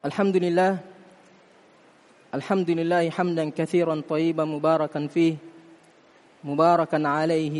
الحمد 0.00 0.36
لله 0.36 0.78
الحمد 2.34 2.70
لله 2.70 3.10
حمدا 3.10 3.50
كثيرا 3.50 4.02
طيبا 4.08 4.44
مباركا 4.44 5.06
فيه 5.06 5.36
مباركا 6.44 7.08
عليه 7.08 7.56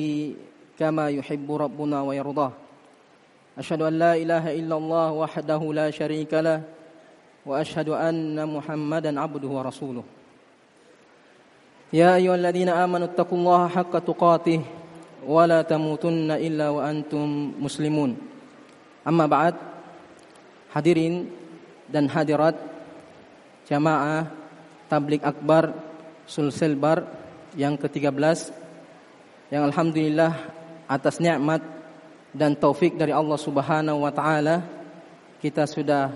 كما 0.78 1.10
يحب 1.10 1.52
ربنا 1.52 2.02
ويرضاه 2.02 2.52
أشهد 3.58 3.82
أن 3.82 3.94
لا 3.98 4.16
إله 4.16 4.56
إلا 4.56 4.76
الله 4.76 5.12
وحده 5.12 5.60
لا 5.72 5.90
شريك 5.90 6.32
له 6.34 6.62
وأشهد 7.46 7.88
أن 7.88 8.48
محمدا 8.56 9.20
عبده 9.20 9.48
ورسوله 9.48 10.04
يا 11.92 12.16
أيها 12.16 12.34
الذين 12.34 12.68
آمنوا 12.68 13.06
اتقوا 13.06 13.38
الله 13.38 13.68
حق 13.68 13.98
تقاته 13.98 14.60
ولا 15.28 15.62
تموتن 15.62 16.30
إلا 16.30 16.68
وأنتم 16.68 17.52
مسلمون 17.60 18.16
أما 19.08 19.26
بعد 19.26 19.54
hadirin 20.70 21.26
dan 21.90 22.06
hadirat 22.06 22.56
jamaah 23.66 24.30
tablik 24.86 25.22
akbar 25.26 25.74
sulselbar 26.26 27.06
yang 27.58 27.74
ke-13 27.74 28.54
yang 29.50 29.66
alhamdulillah 29.66 30.32
atas 30.86 31.18
nikmat 31.18 31.62
dan 32.30 32.54
taufik 32.54 32.94
dari 32.94 33.10
Allah 33.10 33.38
Subhanahu 33.38 34.06
wa 34.06 34.14
taala 34.14 34.62
kita 35.42 35.66
sudah 35.66 36.14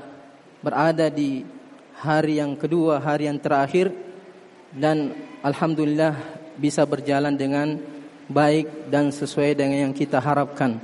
berada 0.63 1.11
di 1.11 1.43
hari 2.01 2.43
yang 2.43 2.59
kedua, 2.59 3.01
hari 3.01 3.31
yang 3.31 3.41
terakhir 3.41 3.89
dan 4.75 5.15
alhamdulillah 5.41 6.17
bisa 6.61 6.83
berjalan 6.85 7.33
dengan 7.33 7.79
baik 8.29 8.89
dan 8.93 9.09
sesuai 9.09 9.57
dengan 9.57 9.89
yang 9.89 9.95
kita 9.95 10.21
harapkan. 10.21 10.81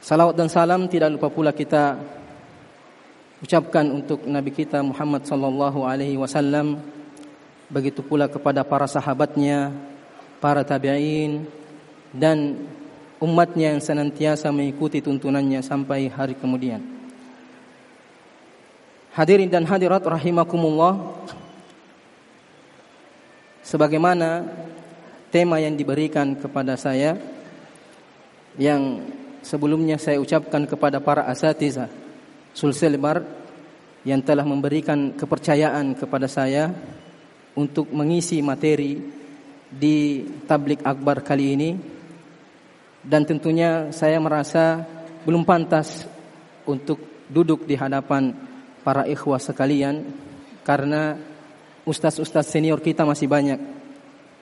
Salawat 0.00 0.34
dan 0.38 0.48
salam 0.48 0.88
tidak 0.88 1.12
lupa 1.12 1.28
pula 1.28 1.52
kita 1.52 1.98
ucapkan 3.40 3.88
untuk 3.88 4.28
Nabi 4.28 4.52
kita 4.52 4.84
Muhammad 4.84 5.24
sallallahu 5.24 5.88
alaihi 5.88 6.20
wasallam 6.20 6.76
begitu 7.72 8.04
pula 8.04 8.28
kepada 8.28 8.60
para 8.66 8.84
sahabatnya, 8.84 9.72
para 10.42 10.60
tabi'in 10.60 11.48
dan 12.12 12.60
umatnya 13.22 13.72
yang 13.76 13.80
senantiasa 13.80 14.52
mengikuti 14.52 15.00
tuntunannya 15.00 15.64
sampai 15.64 16.12
hari 16.12 16.36
kemudian. 16.36 16.82
Hadirin 19.16 19.50
dan 19.50 19.64
hadirat 19.66 20.04
rahimakumullah. 20.04 20.98
Sebagaimana 23.60 24.50
tema 25.30 25.62
yang 25.62 25.78
diberikan 25.78 26.34
kepada 26.34 26.74
saya 26.74 27.14
yang 28.58 28.98
sebelumnya 29.46 29.94
saya 29.94 30.18
ucapkan 30.18 30.66
kepada 30.66 30.98
para 30.98 31.22
asatiza 31.30 31.86
Sulselbar 32.60 33.24
yang 34.04 34.20
telah 34.20 34.44
memberikan 34.44 35.16
kepercayaan 35.16 35.96
kepada 35.96 36.28
saya 36.28 36.68
untuk 37.56 37.88
mengisi 37.88 38.44
materi 38.44 39.00
di 39.72 40.28
tablik 40.44 40.84
akbar 40.84 41.24
kali 41.24 41.56
ini. 41.56 41.70
Dan 43.00 43.24
tentunya 43.24 43.88
saya 43.96 44.20
merasa 44.20 44.84
belum 45.24 45.40
pantas 45.48 46.04
untuk 46.68 47.00
duduk 47.32 47.64
di 47.64 47.80
hadapan 47.80 48.36
para 48.84 49.08
ikhwah 49.08 49.40
sekalian 49.40 50.04
karena 50.60 51.16
ustaz-ustaz 51.88 52.44
senior 52.44 52.84
kita 52.84 53.08
masih 53.08 53.24
banyak 53.24 53.56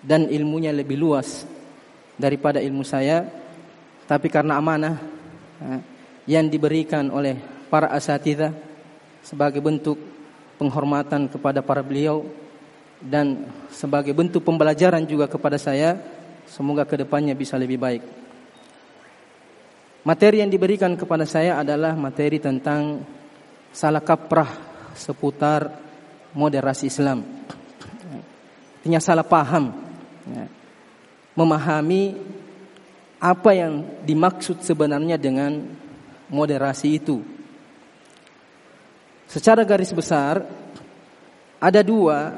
dan 0.03 0.27
ilmunya 0.27 0.75
lebih 0.75 0.99
luas 0.99 1.47
daripada 2.19 2.59
ilmu 2.59 2.83
saya. 2.83 3.23
Tapi 4.11 4.27
karena 4.27 4.59
amanah 4.59 4.99
eh, 5.63 5.81
yang 6.27 6.51
diberikan 6.51 7.15
oleh 7.15 7.58
para 7.69 7.93
asatidah 7.93 8.53
sebagai 9.23 9.61
bentuk 9.61 10.01
penghormatan 10.59 11.31
kepada 11.31 11.63
para 11.63 11.85
beliau 11.85 12.27
dan 12.99 13.47
sebagai 13.71 14.11
bentuk 14.11 14.43
pembelajaran 14.43 15.07
juga 15.07 15.31
kepada 15.31 15.55
saya 15.55 16.01
semoga 16.51 16.83
ke 16.83 16.99
depannya 16.99 17.37
bisa 17.39 17.55
lebih 17.55 17.79
baik. 17.79 18.03
Materi 20.03 20.41
yang 20.43 20.51
diberikan 20.51 20.97
kepada 20.97 21.29
saya 21.29 21.61
adalah 21.61 21.93
materi 21.95 22.41
tentang 22.41 23.05
salah 23.71 24.01
kaprah 24.03 24.49
seputar 24.97 25.69
moderasi 26.33 26.89
Islam. 26.89 27.23
Artinya 28.81 29.01
salah 29.05 29.27
paham 29.27 29.69
ya. 30.27 30.47
memahami 31.37 32.17
apa 33.19 33.51
yang 33.53 33.85
dimaksud 34.07 34.63
sebenarnya 34.65 35.19
dengan 35.19 35.67
moderasi 36.31 36.89
itu 36.97 37.38
Secara 39.29 39.61
garis 39.61 39.93
besar 39.93 40.41
ada 41.61 41.81
dua 41.85 42.33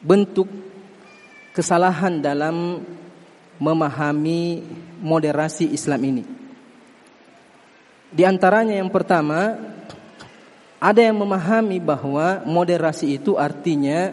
bentuk 0.00 0.48
kesalahan 1.52 2.24
dalam 2.24 2.80
memahami 3.60 4.64
moderasi 5.04 5.76
Islam 5.76 6.00
ini. 6.08 6.24
Di 8.08 8.24
antaranya 8.24 8.80
yang 8.80 8.88
pertama 8.88 9.60
ada 10.80 11.00
yang 11.04 11.20
memahami 11.20 11.76
bahwa 11.84 12.40
moderasi 12.48 13.20
itu 13.20 13.36
artinya 13.36 14.08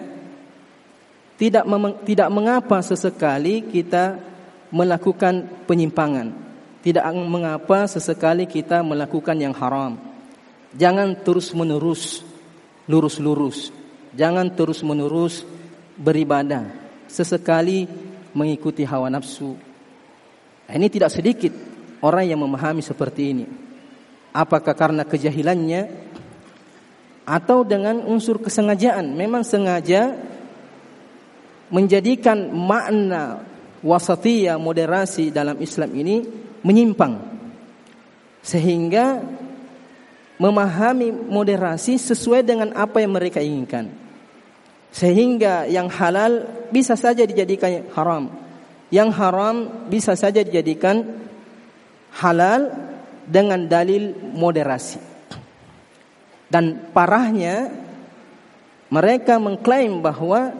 tidak 1.40 1.64
tidak 2.04 2.30
mengapa 2.36 2.84
sesekali 2.84 3.64
kita 3.64 4.20
melakukan 4.76 5.48
penyimpangan, 5.72 6.36
tidak 6.84 7.08
mengapa 7.16 7.88
sesekali 7.88 8.44
kita 8.44 8.84
melakukan 8.84 9.40
yang 9.40 9.56
haram 9.56 10.11
Jangan 10.76 11.20
terus-menerus 11.24 12.24
lurus-lurus. 12.88 13.72
Jangan 14.16 14.52
terus-menerus 14.56 15.48
beribadah. 16.00 16.68
Sesekali 17.08 17.88
mengikuti 18.32 18.88
hawa 18.88 19.12
nafsu. 19.12 19.56
Nah, 20.68 20.74
ini 20.80 20.88
tidak 20.88 21.12
sedikit 21.12 21.52
orang 22.00 22.32
yang 22.32 22.40
memahami 22.40 22.80
seperti 22.80 23.22
ini. 23.36 23.46
Apakah 24.32 24.72
karena 24.72 25.04
kejahilannya 25.04 25.92
atau 27.28 27.68
dengan 27.68 28.08
unsur 28.08 28.40
kesengajaan? 28.40 29.12
Memang 29.12 29.44
sengaja 29.44 30.16
menjadikan 31.68 32.52
makna 32.52 33.44
wasatiyah 33.84 34.56
moderasi 34.56 35.36
dalam 35.36 35.60
Islam 35.60 35.92
ini 35.96 36.24
menyimpang 36.62 37.18
sehingga 38.40 39.20
memahami 40.42 41.14
moderasi 41.14 42.02
sesuai 42.02 42.42
dengan 42.42 42.74
apa 42.74 42.98
yang 42.98 43.14
mereka 43.14 43.38
inginkan. 43.38 43.94
Sehingga 44.90 45.70
yang 45.70 45.86
halal 45.86 46.50
bisa 46.74 46.98
saja 46.98 47.22
dijadikan 47.30 47.86
haram. 47.94 48.34
Yang 48.90 49.10
haram 49.22 49.56
bisa 49.86 50.18
saja 50.18 50.42
dijadikan 50.42 51.06
halal 52.18 52.74
dengan 53.30 53.70
dalil 53.70 54.18
moderasi. 54.34 54.98
Dan 56.50 56.90
parahnya 56.90 57.70
mereka 58.90 59.38
mengklaim 59.38 60.02
bahwa 60.02 60.52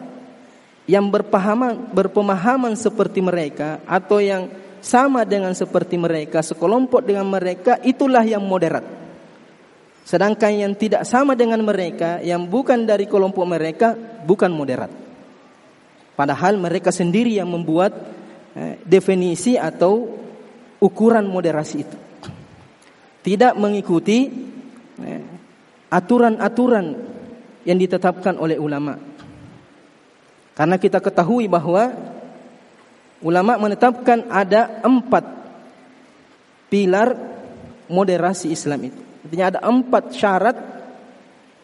yang 0.86 1.10
berpahaman 1.10 1.90
berpemahaman 1.92 2.72
seperti 2.78 3.20
mereka 3.20 3.82
atau 3.84 4.22
yang 4.22 4.48
sama 4.80 5.26
dengan 5.26 5.52
seperti 5.52 6.00
mereka, 6.00 6.40
sekelompok 6.40 7.04
dengan 7.04 7.28
mereka 7.28 7.76
itulah 7.84 8.24
yang 8.24 8.40
moderat. 8.40 9.01
Sedangkan 10.02 10.50
yang 10.50 10.74
tidak 10.74 11.06
sama 11.06 11.38
dengan 11.38 11.62
mereka, 11.62 12.18
yang 12.20 12.50
bukan 12.50 12.82
dari 12.84 13.06
kelompok 13.06 13.46
mereka, 13.46 13.94
bukan 14.26 14.50
moderat. 14.50 14.90
Padahal 16.18 16.58
mereka 16.58 16.90
sendiri 16.90 17.38
yang 17.38 17.48
membuat 17.48 17.94
eh, 18.54 18.82
definisi 18.82 19.54
atau 19.54 20.10
ukuran 20.82 21.24
moderasi 21.30 21.76
itu. 21.78 21.98
Tidak 23.22 23.54
mengikuti 23.54 24.26
eh, 24.98 25.22
aturan-aturan 25.88 26.86
yang 27.62 27.78
ditetapkan 27.78 28.34
oleh 28.42 28.58
ulama. 28.58 28.98
Karena 30.52 30.76
kita 30.76 30.98
ketahui 30.98 31.46
bahwa 31.46 31.94
ulama 33.22 33.56
menetapkan 33.56 34.26
ada 34.28 34.82
empat 34.82 35.24
pilar 36.66 37.14
moderasi 37.86 38.50
Islam 38.50 38.90
itu. 38.90 39.11
Artinya 39.22 39.46
ada 39.54 39.60
empat 39.62 40.04
syarat 40.14 40.56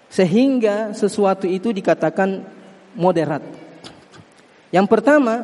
sehingga 0.08 0.94
sesuatu 0.94 1.44
itu 1.44 1.74
dikatakan 1.74 2.40
moderat. 2.96 3.42
Yang 4.70 4.86
pertama, 4.88 5.42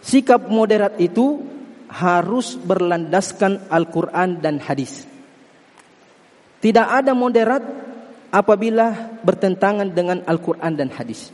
sikap 0.00 0.48
moderat 0.48 0.96
itu 1.00 1.40
harus 1.88 2.58
berlandaskan 2.58 3.70
Al-Quran 3.70 4.42
dan 4.42 4.58
hadis. 4.58 5.06
Tidak 6.58 6.86
ada 6.88 7.12
moderat 7.12 7.60
apabila 8.34 9.14
bertentangan 9.22 9.94
dengan 9.94 10.24
Al-Quran 10.26 10.74
dan 10.74 10.90
hadis. 10.90 11.30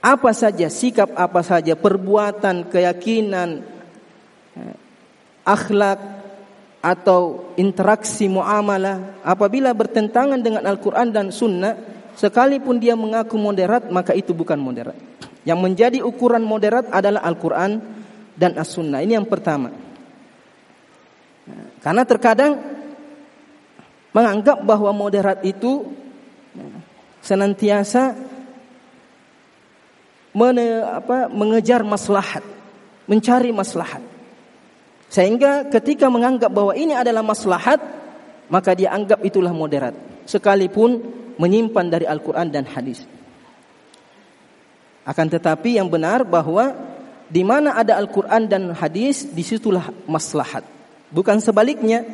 Apa 0.00 0.32
saja 0.32 0.68
sikap, 0.68 1.12
apa 1.16 1.40
saja 1.40 1.76
perbuatan, 1.76 2.68
keyakinan, 2.68 3.64
eh, 4.56 4.76
akhlak, 5.44 6.19
atau 6.80 7.52
interaksi 7.60 8.24
muamalah 8.24 9.20
apabila 9.20 9.68
bertentangan 9.76 10.40
dengan 10.40 10.64
Al-Quran 10.64 11.12
dan 11.12 11.28
Sunnah 11.28 11.76
sekalipun 12.16 12.80
dia 12.80 12.96
mengaku 12.96 13.36
moderat 13.36 13.92
maka 13.92 14.16
itu 14.16 14.32
bukan 14.32 14.56
moderat. 14.56 14.96
Yang 15.44 15.60
menjadi 15.60 15.98
ukuran 16.04 16.44
moderat 16.44 16.88
adalah 16.92 17.24
Al-Quran 17.24 17.80
dan 18.36 18.56
As-Sunnah. 18.56 19.00
Ini 19.00 19.20
yang 19.20 19.28
pertama. 19.28 19.72
Karena 21.80 22.04
terkadang 22.04 22.60
menganggap 24.12 24.60
bahwa 24.64 24.92
moderat 24.92 25.40
itu 25.44 25.88
senantiasa 27.24 28.16
mene, 30.32 30.84
apa, 30.84 31.28
mengejar 31.28 31.84
maslahat 31.84 32.44
mencari 33.10 33.50
maslahat 33.50 34.02
sehingga 35.10 35.66
ketika 35.66 36.06
menganggap 36.06 36.54
bahwa 36.54 36.70
ini 36.70 36.94
adalah 36.94 37.26
maslahat, 37.26 37.82
maka 38.46 38.78
dia 38.78 38.94
anggap 38.94 39.18
itulah 39.26 39.50
moderat. 39.50 39.92
Sekalipun 40.22 41.02
menyimpan 41.34 41.86
dari 41.90 42.06
Al-Quran 42.06 42.46
dan 42.46 42.62
hadis. 42.70 43.02
Akan 45.02 45.26
tetapi 45.26 45.82
yang 45.82 45.90
benar 45.90 46.22
bahwa 46.22 46.70
di 47.26 47.42
mana 47.42 47.74
ada 47.74 47.98
Al-Quran 47.98 48.46
dan 48.46 48.70
hadis, 48.70 49.26
di 49.26 49.42
situlah 49.42 49.90
maslahat. 50.06 50.62
Bukan 51.10 51.42
sebaliknya, 51.42 52.06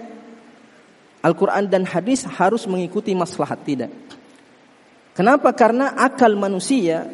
Al-Quran 1.21 1.69
dan 1.69 1.85
hadis 1.85 2.25
harus 2.25 2.65
mengikuti 2.65 3.13
maslahat, 3.13 3.61
tidak. 3.65 3.93
Kenapa? 5.13 5.53
Karena 5.53 5.93
akal 5.97 6.33
manusia, 6.37 7.09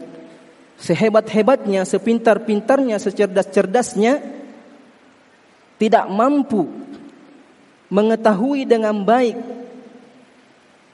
sehebat-hebatnya, 0.78 1.86
sepintar-pintarnya, 1.86 2.98
secerdas-cerdasnya, 2.98 4.41
tidak 5.82 6.06
mampu 6.06 6.70
mengetahui 7.90 8.62
dengan 8.62 9.02
baik 9.02 9.34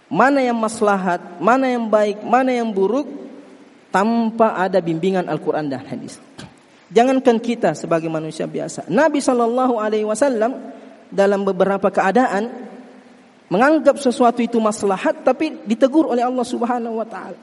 mana 0.09 0.41
yang 0.41 0.57
maslahat, 0.57 1.21
mana 1.37 1.69
yang 1.69 1.85
baik, 1.93 2.25
mana 2.25 2.57
yang 2.57 2.73
buruk 2.73 3.05
tanpa 3.93 4.57
ada 4.57 4.81
bimbingan 4.81 5.29
Al-Quran 5.29 5.69
dan 5.69 5.85
hadis. 5.85 6.17
Jangankan 6.89 7.37
kita 7.37 7.77
sebagai 7.77 8.09
manusia 8.09 8.49
biasa. 8.49 8.89
Nabi 8.89 9.21
Shallallahu 9.21 9.77
Alaihi 9.77 10.09
Wasallam 10.09 10.57
dalam 11.13 11.45
beberapa 11.45 11.93
keadaan 11.93 12.49
menganggap 13.53 14.01
sesuatu 14.01 14.41
itu 14.41 14.57
maslahat, 14.57 15.21
tapi 15.21 15.53
ditegur 15.69 16.09
oleh 16.09 16.25
Allah 16.25 16.49
Subhanahu 16.49 17.05
Wa 17.05 17.07
Taala. 17.13 17.39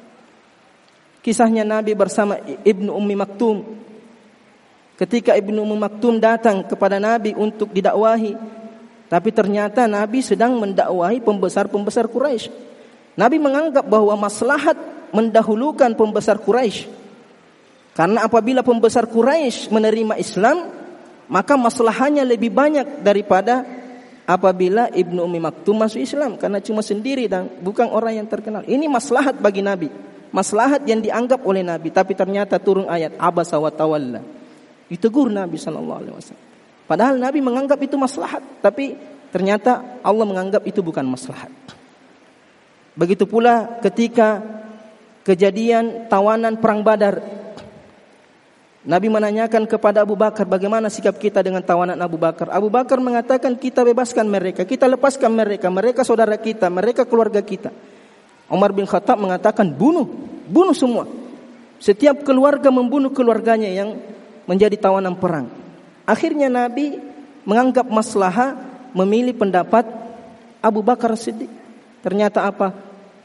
Kisahnya 1.21 1.61
Nabi 1.61 1.93
bersama 1.93 2.41
Ibnu 2.41 2.89
Ummi 2.89 3.13
Maktum 3.13 3.61
Ketika 4.95 5.35
Ibnu 5.35 5.59
Ummu 5.67 5.75
Maktum 5.75 6.23
datang 6.23 6.63
kepada 6.63 7.03
Nabi 7.03 7.35
untuk 7.35 7.75
didakwahi, 7.75 8.39
tapi 9.11 9.29
ternyata 9.35 9.85
Nabi 9.91 10.23
sedang 10.23 10.55
mendakwahi 10.55 11.19
pembesar-pembesar 11.19 12.07
Quraisy. 12.07 12.47
Nabi 13.19 13.37
menganggap 13.39 13.83
bahwa 13.83 14.15
maslahat 14.15 14.79
mendahulukan 15.11 15.91
pembesar 15.99 16.39
Quraisy. 16.39 16.87
Karena 17.95 18.27
apabila 18.27 18.63
pembesar 18.63 19.07
Quraisy 19.07 19.71
menerima 19.71 20.15
Islam, 20.19 20.71
maka 21.27 21.55
maslahannya 21.55 22.23
lebih 22.23 22.51
banyak 22.51 23.03
daripada 23.03 23.63
apabila 24.25 24.89
Ibnu 24.91 25.21
Ummi 25.21 25.39
Maktum 25.43 25.79
masuk 25.79 26.01
Islam 26.01 26.35
karena 26.35 26.59
cuma 26.59 26.81
sendiri 26.81 27.29
dan 27.29 27.51
bukan 27.61 27.87
orang 27.91 28.19
yang 28.19 28.27
terkenal. 28.27 28.65
Ini 28.65 28.87
maslahat 28.89 29.37
bagi 29.39 29.59
Nabi. 29.59 29.87
Maslahat 30.35 30.83
yang 30.83 30.99
dianggap 30.99 31.39
oleh 31.47 31.63
Nabi, 31.63 31.91
tapi 31.95 32.11
ternyata 32.11 32.59
turun 32.59 32.91
ayat 32.91 33.15
abasa 33.15 33.55
wa 33.55 33.71
tawalla. 33.71 34.19
Ditegur 34.85 35.33
Nabi 35.33 35.57
Shallallahu 35.57 35.99
Alaihi 36.01 36.13
Wasallam. 36.13 36.45
Padahal 36.85 37.15
Nabi 37.17 37.39
menganggap 37.41 37.81
itu 37.81 37.97
maslahat, 37.97 38.45
tapi 38.61 38.93
ternyata 39.33 39.99
Allah 40.05 40.25
menganggap 40.25 40.61
itu 40.69 40.85
bukan 40.85 41.01
maslahat. 41.09 41.49
Begitu 42.93 43.25
pula 43.25 43.81
ketika 43.81 44.39
kejadian 45.25 46.05
tawanan 46.07 46.61
perang 46.61 46.85
Badar. 46.85 47.19
Nabi 48.85 49.09
menanyakan 49.09 49.65
kepada 49.65 50.05
Abu 50.05 50.13
Bakar 50.13 50.45
bagaimana 50.45 50.93
sikap 50.93 51.17
kita 51.17 51.41
dengan 51.41 51.65
tawanan 51.65 51.97
Abu 51.97 52.21
Bakar. 52.21 52.53
Abu 52.53 52.69
Bakar 52.69 53.01
mengatakan 53.01 53.57
kita 53.57 53.81
bebaskan 53.81 54.29
mereka, 54.29 54.61
kita 54.61 54.85
lepaskan 54.85 55.33
mereka, 55.33 55.73
mereka 55.73 56.05
saudara 56.05 56.37
kita, 56.37 56.69
mereka 56.69 57.01
keluarga 57.09 57.41
kita. 57.41 57.73
Umar 58.45 58.69
bin 58.77 58.85
Khattab 58.85 59.17
mengatakan 59.17 59.73
bunuh, 59.73 60.05
bunuh 60.45 60.77
semua. 60.77 61.09
Setiap 61.81 62.21
keluarga 62.21 62.69
membunuh 62.69 63.09
keluarganya 63.09 63.73
yang 63.73 63.97
menjadi 64.45 64.77
tawanan 64.77 65.17
perang. 65.17 65.49
Akhirnya 66.05 66.49
Nabi 66.49 67.01
menganggap 67.45 67.85
maslahah 67.89 68.57
memilih 68.93 69.35
pendapat 69.37 69.85
Abu 70.61 70.81
Bakar 70.81 71.13
Siddiq. 71.17 71.49
Ternyata 72.01 72.45
apa? 72.45 72.73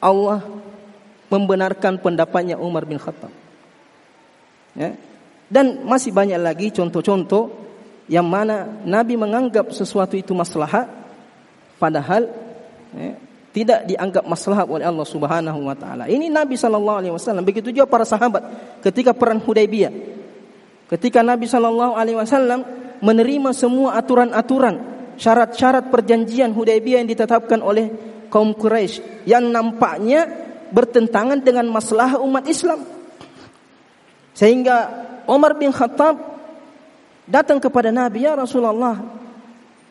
Allah 0.00 0.40
membenarkan 1.28 2.00
pendapatnya 2.00 2.56
Umar 2.56 2.84
bin 2.88 2.96
Khattab. 2.99 3.32
Ya. 4.75 4.96
Dan 5.50 5.82
masih 5.84 6.11
banyak 6.14 6.40
lagi 6.40 6.70
contoh-contoh 6.72 7.52
yang 8.11 8.26
mana 8.26 8.67
Nabi 8.82 9.14
menganggap 9.14 9.70
sesuatu 9.70 10.19
itu 10.19 10.34
maslahah 10.34 10.87
padahal 11.78 12.26
ya, 12.94 13.14
tidak 13.50 13.87
dianggap 13.87 14.25
maslahah 14.26 14.67
oleh 14.67 14.87
Allah 14.87 15.06
Subhanahu 15.06 15.61
wa 15.67 15.75
taala. 15.75 16.06
Ini 16.06 16.31
Nabi 16.31 16.55
sallallahu 16.55 16.99
alaihi 17.02 17.14
wasallam. 17.14 17.43
Begitu 17.43 17.75
juga 17.75 17.87
para 17.87 18.06
sahabat 18.06 18.46
ketika 18.82 19.11
perang 19.11 19.43
Hudaybiyah. 19.43 20.19
Ketika 20.91 21.23
Nabi 21.23 21.47
Shallallahu 21.47 21.95
Alaihi 21.95 22.19
Wasallam 22.19 22.67
menerima 22.99 23.55
semua 23.55 23.95
aturan-aturan, 23.95 24.75
syarat-syarat 25.15 25.87
perjanjian 25.87 26.51
Hudaybiyah 26.51 27.07
yang 27.07 27.11
ditetapkan 27.15 27.63
oleh 27.63 27.95
kaum 28.27 28.51
Quraisy 28.51 29.23
yang 29.23 29.47
nampaknya 29.55 30.27
bertentangan 30.75 31.39
dengan 31.47 31.71
masalah 31.71 32.19
umat 32.19 32.43
Islam. 32.51 32.83
Sehingga 34.35 35.07
Umar 35.31 35.55
bin 35.55 35.71
Khattab 35.71 36.19
datang 37.23 37.63
kepada 37.63 37.95
Nabi, 37.95 38.27
"Ya 38.27 38.35
Rasulullah, 38.35 38.99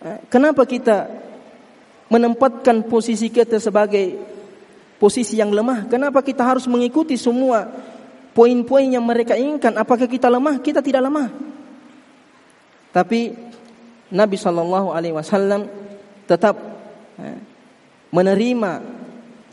eh, 0.04 0.20
kenapa 0.28 0.68
kita 0.68 1.08
menempatkan 2.12 2.84
posisi 2.92 3.32
kita 3.32 3.56
sebagai 3.56 4.20
posisi 5.00 5.40
yang 5.40 5.56
lemah? 5.56 5.88
Kenapa 5.88 6.20
kita 6.20 6.44
harus 6.44 6.68
mengikuti 6.68 7.16
semua 7.16 7.72
poin-poin 8.40 8.88
yang 8.88 9.04
mereka 9.04 9.36
inginkan. 9.36 9.76
Apakah 9.76 10.08
kita 10.08 10.32
lemah? 10.32 10.64
Kita 10.64 10.80
tidak 10.80 11.04
lemah. 11.04 11.28
Tapi 12.96 13.36
Nabi 14.16 14.40
Shallallahu 14.40 14.96
Alaihi 14.96 15.12
Wasallam 15.12 15.68
tetap 16.24 16.56
eh, 17.20 17.36
menerima 18.16 18.80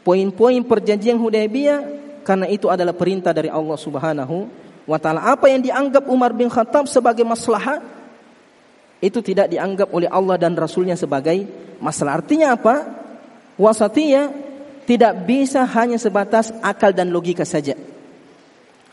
poin-poin 0.07 0.63
perjanjian 0.63 1.19
Hudaybiyah 1.19 1.83
karena 2.23 2.47
itu 2.47 2.71
adalah 2.71 2.95
perintah 2.95 3.35
dari 3.35 3.51
Allah 3.51 3.75
Subhanahu 3.75 4.47
wa 4.87 4.99
taala. 5.03 5.35
Apa 5.35 5.51
yang 5.51 5.67
dianggap 5.67 6.07
Umar 6.07 6.31
bin 6.31 6.47
Khattab 6.47 6.87
sebagai 6.87 7.27
maslahah 7.27 7.83
itu 9.03 9.19
tidak 9.19 9.51
dianggap 9.51 9.91
oleh 9.91 10.07
Allah 10.07 10.39
dan 10.39 10.55
Rasulnya 10.55 10.95
sebagai 10.95 11.43
masalah. 11.83 12.23
Artinya 12.23 12.55
apa? 12.55 12.87
Wasatiyah 13.59 14.31
tidak 14.87 15.27
bisa 15.27 15.67
hanya 15.67 15.99
sebatas 15.99 16.55
akal 16.63 16.95
dan 16.95 17.11
logika 17.11 17.43
saja 17.43 17.75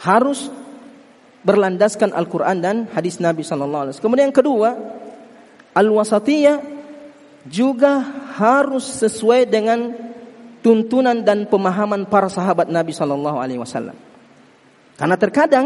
harus 0.03 0.51
berlandaskan 1.48 2.12
Al-Quran 2.12 2.57
dan 2.60 2.75
hadis 2.91 3.24
Nabi 3.24 3.43
Sallallahu 3.43 3.88
Alaihi 3.88 3.93
Wasallam. 3.95 4.07
Kemudian 4.12 4.27
yang 4.31 4.36
kedua, 4.36 4.69
al-wasatiyah 5.75 6.60
juga 7.48 8.03
harus 8.36 8.83
sesuai 9.03 9.48
dengan 9.48 9.95
tuntunan 10.63 11.19
dan 11.24 11.48
pemahaman 11.48 12.07
para 12.07 12.31
sahabat 12.31 12.72
Nabi 12.72 12.95
Sallallahu 12.95 13.38
Alaihi 13.39 13.60
Wasallam. 13.60 13.95
Karena 14.95 15.15
terkadang 15.19 15.65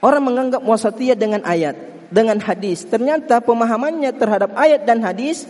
orang 0.00 0.22
menganggap 0.24 0.64
wasatiyah 0.64 1.16
dengan 1.16 1.44
ayat, 1.44 1.76
dengan 2.08 2.40
hadis. 2.40 2.84
Ternyata 2.88 3.44
pemahamannya 3.44 4.12
terhadap 4.16 4.56
ayat 4.56 4.88
dan 4.88 5.04
hadis 5.04 5.44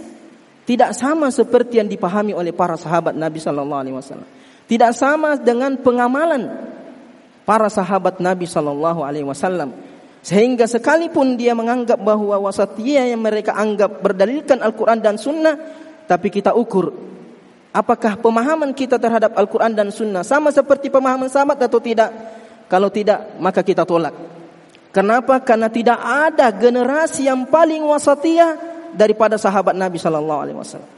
tidak 0.66 0.94
sama 0.99 1.30
seperti 1.30 1.78
yang 1.78 1.87
dipahami 1.87 2.35
oleh 2.35 2.50
para 2.50 2.75
sahabat 2.75 3.14
Nabi 3.14 3.38
Sallallahu 3.38 3.82
Alaihi 3.87 3.94
Wasallam. 3.94 4.28
Tidak 4.66 4.90
sama 4.99 5.38
dengan 5.38 5.78
pengamalan 5.78 6.75
para 7.46 7.70
sahabat 7.70 8.18
Nabi 8.18 8.44
Shallallahu 8.44 9.06
Alaihi 9.06 9.24
Wasallam. 9.24 9.72
Sehingga 10.26 10.66
sekalipun 10.66 11.38
dia 11.38 11.54
menganggap 11.54 12.02
bahwa 12.02 12.34
wasatiyah 12.50 13.14
yang 13.14 13.22
mereka 13.22 13.54
anggap 13.54 14.02
berdalilkan 14.02 14.58
Al-Quran 14.58 14.98
dan 14.98 15.14
Sunnah 15.14 15.54
tapi 16.10 16.34
kita 16.34 16.50
ukur 16.50 16.90
apakah 17.70 18.18
pemahaman 18.18 18.74
kita 18.74 18.98
terhadap 18.98 19.38
Al-Quran 19.38 19.70
dan 19.76 19.94
Sunnah 19.94 20.26
sama 20.26 20.50
seperti 20.50 20.90
pemahaman 20.90 21.30
sahabat 21.30 21.62
atau 21.62 21.78
tidak? 21.78 22.10
Kalau 22.66 22.90
tidak 22.90 23.38
maka 23.38 23.62
kita 23.62 23.86
tolak. 23.86 24.16
Kenapa? 24.90 25.38
Karena 25.44 25.70
tidak 25.70 26.02
ada 26.02 26.50
generasi 26.50 27.30
yang 27.30 27.46
paling 27.46 27.84
wasatiyah 27.86 28.58
daripada 28.96 29.38
sahabat 29.38 29.78
Nabi 29.78 30.00
Shallallahu 30.00 30.40
Alaihi 30.42 30.58
Wasallam. 30.58 30.90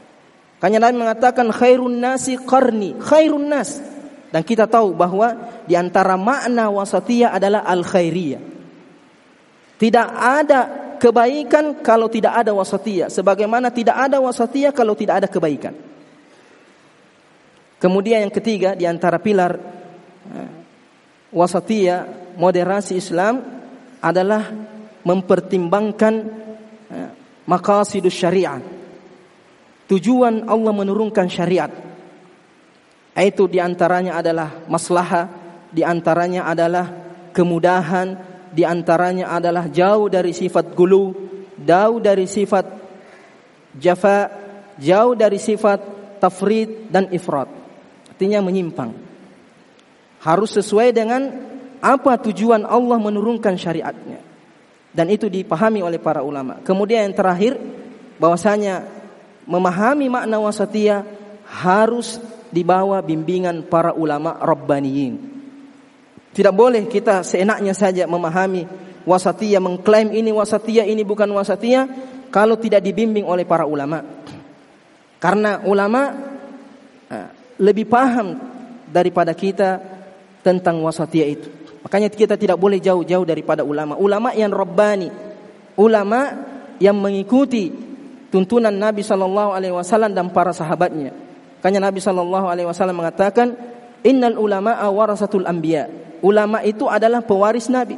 Kanya 0.63 0.79
Nabi 0.89 0.97
mengatakan 1.05 1.53
khairun 1.53 2.01
nasi 2.01 2.41
qarni 2.41 2.97
khairun 2.97 3.47
nas 3.47 3.98
dan 4.29 4.45
kita 4.45 4.69
tahu 4.69 4.93
bahwa 4.93 5.33
di 5.65 5.73
antara 5.73 6.21
makna 6.21 6.69
wasatiyah 6.69 7.33
adalah 7.33 7.65
al-khairiyah. 7.65 8.43
Tidak 9.79 10.09
ada 10.13 10.61
kebaikan 11.01 11.81
kalau 11.81 12.13
tidak 12.13 12.37
ada 12.37 12.53
wasatiyah, 12.53 13.09
sebagaimana 13.09 13.73
tidak 13.73 13.97
ada 13.97 14.21
wasatiyah 14.21 14.75
kalau 14.75 14.93
tidak 14.93 15.25
ada 15.25 15.29
kebaikan. 15.31 15.73
Kemudian 17.79 18.27
yang 18.27 18.35
ketiga 18.35 18.75
di 18.75 18.85
antara 18.85 19.23
pilar 19.23 19.55
eh, 20.29 20.51
wasatiyah 21.31 22.35
moderasi 22.37 22.99
Islam 22.99 23.39
adalah 24.03 24.51
mempertimbangkan 25.07 26.15
eh, 26.91 27.11
maqasidus 27.47 28.13
syariat. 28.13 28.61
Tujuan 29.89 30.45
Allah 30.45 30.73
menurunkan 30.75 31.33
syariat. 31.33 31.88
Itu 33.19 33.51
di 33.51 33.59
antaranya 33.59 34.23
adalah 34.23 34.63
maslahah, 34.71 35.27
di 35.75 35.83
antaranya 35.83 36.47
adalah 36.47 36.87
kemudahan, 37.35 38.15
di 38.55 38.63
antaranya 38.63 39.35
adalah 39.35 39.67
jauh 39.67 40.07
dari 40.07 40.31
sifat 40.31 40.73
gulu, 40.73 41.11
jauh 41.59 41.99
dari 41.99 42.31
sifat 42.31 42.65
jafa, 43.75 44.31
jauh 44.79 45.19
dari 45.19 45.43
sifat 45.43 45.81
tafrid 46.23 46.91
dan 46.91 47.11
ifrat. 47.11 47.51
Artinya 48.15 48.43
menyimpang. 48.43 48.91
Harus 50.23 50.59
sesuai 50.59 50.91
dengan 50.91 51.31
apa 51.79 52.19
tujuan 52.23 52.67
Allah 52.67 52.99
menurunkan 52.99 53.55
syariatnya. 53.55 54.21
Dan 54.91 55.07
itu 55.15 55.31
dipahami 55.31 55.79
oleh 55.79 56.03
para 56.03 56.27
ulama. 56.27 56.59
Kemudian 56.67 57.07
yang 57.07 57.15
terakhir 57.15 57.55
bahwasanya 58.19 58.83
memahami 59.47 60.11
makna 60.11 60.43
wasatiyah 60.43 61.07
harus 61.47 62.19
dibawa 62.53 63.05
bimbingan 63.05 63.67
para 63.69 63.93
ulama 63.93 64.37
rabbaniyin. 64.41 65.15
Tidak 66.33 66.55
boleh 66.55 66.87
kita 66.87 67.25
seenaknya 67.25 67.75
saja 67.75 68.05
memahami 68.07 68.69
wasatiyah 69.09 69.59
mengklaim 69.59 70.13
ini 70.13 70.31
wasatiyah 70.31 70.85
ini 70.85 71.03
bukan 71.03 71.29
wasatiyah 71.33 71.85
kalau 72.29 72.61
tidak 72.61 72.85
dibimbing 72.85 73.25
oleh 73.25 73.49
para 73.49 73.65
ulama. 73.65 74.05
Karena 75.19 75.65
ulama 75.67 76.15
eh, 77.11 77.29
lebih 77.59 77.89
paham 77.89 78.39
daripada 78.87 79.35
kita 79.35 79.81
tentang 80.45 80.79
wasatiyah 80.85 81.29
itu. 81.29 81.49
Makanya 81.83 82.09
kita 82.13 82.35
tidak 82.37 82.59
boleh 82.61 82.79
jauh-jauh 82.79 83.25
daripada 83.25 83.65
ulama. 83.65 83.97
Ulama 83.97 84.35
yang 84.37 84.53
rabbani, 84.53 85.09
ulama 85.79 86.21
yang 86.79 86.95
mengikuti 86.99 87.71
tuntunan 88.29 88.75
Nabi 88.75 89.03
sallallahu 89.03 89.51
alaihi 89.57 89.75
wasallam 89.75 90.15
dan 90.15 90.31
para 90.31 90.53
sahabatnya. 90.55 91.28
Makanya 91.59 91.91
Nabi 91.91 91.99
sallallahu 91.99 92.47
alaihi 92.47 92.69
wasallam 92.71 93.03
mengatakan, 93.03 93.55
"Innal 94.07 94.39
ulama 94.39 94.79
warasatul 94.91 95.45
anbiya." 95.45 95.91
Ulama 96.23 96.63
itu 96.67 96.87
adalah 96.91 97.23
pewaris 97.23 97.71
Nabi. 97.71 97.95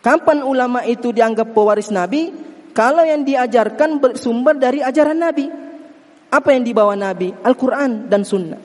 Kapan 0.00 0.40
ulama 0.40 0.84
itu 0.88 1.12
dianggap 1.12 1.52
pewaris 1.52 1.92
Nabi? 1.92 2.32
Kalau 2.72 3.04
yang 3.04 3.26
diajarkan 3.26 3.98
bersumber 3.98 4.56
dari 4.56 4.80
ajaran 4.80 5.18
Nabi. 5.18 5.50
Apa 6.28 6.52
yang 6.52 6.64
dibawa 6.64 6.96
Nabi? 6.96 7.32
Al-Quran 7.32 8.08
dan 8.08 8.24
Sunnah. 8.24 8.60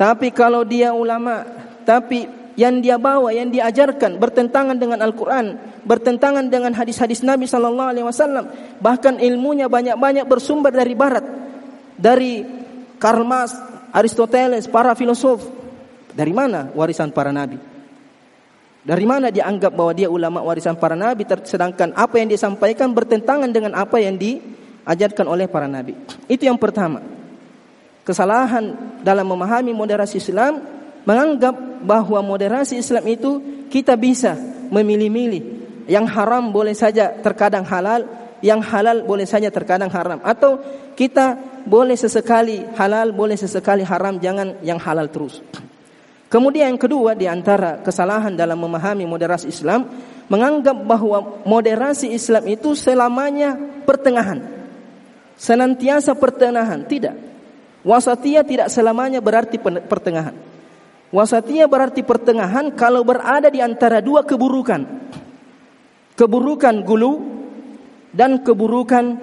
Tapi 0.00 0.32
kalau 0.32 0.64
dia 0.64 0.96
ulama, 0.96 1.44
tapi 1.84 2.24
yang 2.56 2.80
dia 2.80 2.96
bawa, 2.96 3.32
yang 3.32 3.52
diajarkan 3.52 4.16
bertentangan 4.16 4.76
dengan 4.76 5.00
Al-Quran, 5.04 5.56
bertentangan 5.84 6.48
dengan 6.48 6.72
hadis-hadis 6.76 7.24
Nabi 7.24 7.44
Sallallahu 7.44 7.88
Alaihi 7.92 8.06
Wasallam. 8.08 8.44
Bahkan 8.80 9.20
ilmunya 9.20 9.68
banyak-banyak 9.68 10.24
bersumber 10.24 10.72
dari 10.72 10.92
Barat, 10.96 11.24
dari 11.96 12.59
Karl 13.00 13.24
Marx, 13.24 13.56
Aristoteles, 13.90 14.68
para 14.68 14.92
filosof. 14.92 15.40
Dari 16.12 16.36
mana 16.36 16.68
warisan 16.76 17.08
para 17.10 17.32
nabi? 17.32 17.56
Dari 18.80 19.04
mana 19.08 19.32
dia 19.32 19.48
anggap 19.48 19.72
bahwa 19.72 19.92
dia 19.96 20.08
ulama 20.12 20.44
warisan 20.44 20.76
para 20.76 20.92
nabi, 20.92 21.24
sedangkan 21.24 21.96
apa 21.96 22.20
yang 22.20 22.28
dia 22.28 22.40
sampaikan 22.40 22.92
bertentangan 22.92 23.48
dengan 23.48 23.72
apa 23.76 24.00
yang 24.00 24.20
diajarkan 24.20 25.26
oleh 25.28 25.48
para 25.48 25.64
nabi. 25.64 25.96
Itu 26.28 26.44
yang 26.44 26.60
pertama. 26.60 27.00
Kesalahan 28.04 29.00
dalam 29.00 29.28
memahami 29.28 29.72
moderasi 29.72 30.20
Islam 30.20 30.60
menganggap 31.04 31.56
bahwa 31.84 32.20
moderasi 32.20 32.80
Islam 32.80 33.04
itu 33.08 33.30
kita 33.72 33.96
bisa 33.96 34.36
memilih-milih. 34.68 35.60
Yang 35.88 36.06
haram 36.16 36.52
boleh 36.52 36.76
saja 36.76 37.12
terkadang 37.20 37.64
halal, 37.64 38.06
yang 38.40 38.60
halal 38.64 39.04
boleh 39.04 39.24
saja 39.24 39.48
terkadang 39.52 39.88
haram. 39.92 40.20
Atau 40.24 40.60
kita 40.96 41.36
boleh 41.64 41.96
sesekali 41.96 42.64
halal, 42.76 43.12
boleh 43.12 43.36
sesekali 43.36 43.84
haram, 43.84 44.16
jangan 44.20 44.60
yang 44.64 44.80
halal 44.80 45.08
terus. 45.08 45.40
Kemudian 46.30 46.70
yang 46.70 46.80
kedua 46.80 47.18
di 47.18 47.26
antara 47.26 47.82
kesalahan 47.82 48.38
dalam 48.38 48.54
memahami 48.54 49.02
moderasi 49.02 49.50
Islam 49.50 49.90
menganggap 50.30 50.78
bahwa 50.86 51.42
moderasi 51.42 52.14
Islam 52.14 52.46
itu 52.46 52.78
selamanya 52.78 53.58
pertengahan. 53.82 54.38
Senantiasa 55.34 56.14
pertengahan, 56.14 56.86
tidak. 56.86 57.18
Wasatiyah 57.82 58.44
tidak 58.46 58.68
selamanya 58.70 59.18
berarti 59.18 59.58
pertengahan. 59.60 60.36
Wasatiyah 61.10 61.66
berarti 61.66 62.06
pertengahan 62.06 62.70
kalau 62.78 63.02
berada 63.02 63.50
di 63.50 63.58
antara 63.58 63.98
dua 63.98 64.22
keburukan. 64.22 64.86
Keburukan 66.14 66.84
gulu 66.86 67.29
dan 68.10 68.42
keburukan 68.42 69.18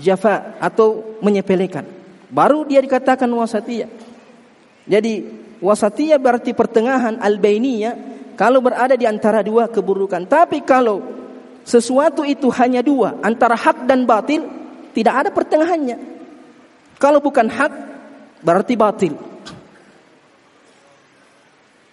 jafa 0.00 0.56
atau 0.60 1.18
menyepelekan. 1.20 1.84
Baru 2.32 2.64
dia 2.64 2.80
dikatakan 2.80 3.28
wasatiyah. 3.28 3.90
Jadi 4.88 5.12
wasatiyah 5.60 6.16
berarti 6.16 6.56
pertengahan 6.56 7.20
al-bainiyah 7.20 7.94
kalau 8.34 8.64
berada 8.64 8.96
di 8.96 9.04
antara 9.04 9.44
dua 9.44 9.68
keburukan. 9.68 10.24
Tapi 10.24 10.64
kalau 10.64 11.04
sesuatu 11.62 12.24
itu 12.24 12.48
hanya 12.56 12.80
dua, 12.80 13.20
antara 13.20 13.54
hak 13.54 13.84
dan 13.84 14.08
batil, 14.08 14.48
tidak 14.96 15.14
ada 15.14 15.30
pertengahannya. 15.30 15.96
Kalau 16.96 17.20
bukan 17.20 17.46
hak, 17.46 17.72
berarti 18.42 18.74
batil. 18.74 19.14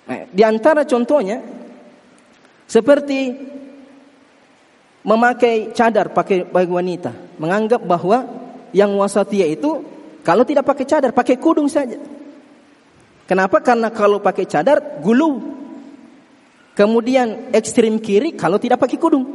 Nah, 0.09 0.25
di 0.33 0.41
antara 0.41 0.81
contohnya 0.89 1.37
seperti 2.65 3.19
memakai 5.03 5.71
cadar 5.71 6.11
pakai 6.11 6.43
bagi 6.43 6.71
wanita, 6.71 7.39
menganggap 7.39 7.81
bahwa 7.83 8.25
yang 8.75 8.93
wasatiyah 8.99 9.49
itu 9.49 9.81
kalau 10.21 10.43
tidak 10.43 10.67
pakai 10.67 10.85
cadar, 10.85 11.11
pakai 11.15 11.39
kudung 11.39 11.71
saja. 11.71 11.97
Kenapa? 13.25 13.61
Karena 13.61 13.93
kalau 13.93 14.19
pakai 14.19 14.45
cadar 14.49 15.01
gulu. 15.01 15.57
Kemudian 16.73 17.51
ekstrim 17.51 17.99
kiri 17.99 18.33
kalau 18.39 18.55
tidak 18.55 18.79
pakai 18.79 18.95
kudung. 18.95 19.25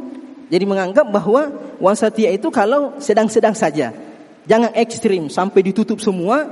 Jadi 0.49 0.65
menganggap 0.65 1.09
bahwa 1.09 1.49
wasatiyah 1.81 2.33
itu 2.33 2.49
kalau 2.53 2.97
sedang-sedang 3.01 3.53
saja. 3.57 3.93
Jangan 4.45 4.77
ekstrim 4.77 5.25
sampai 5.29 5.65
ditutup 5.65 5.97
semua, 5.97 6.45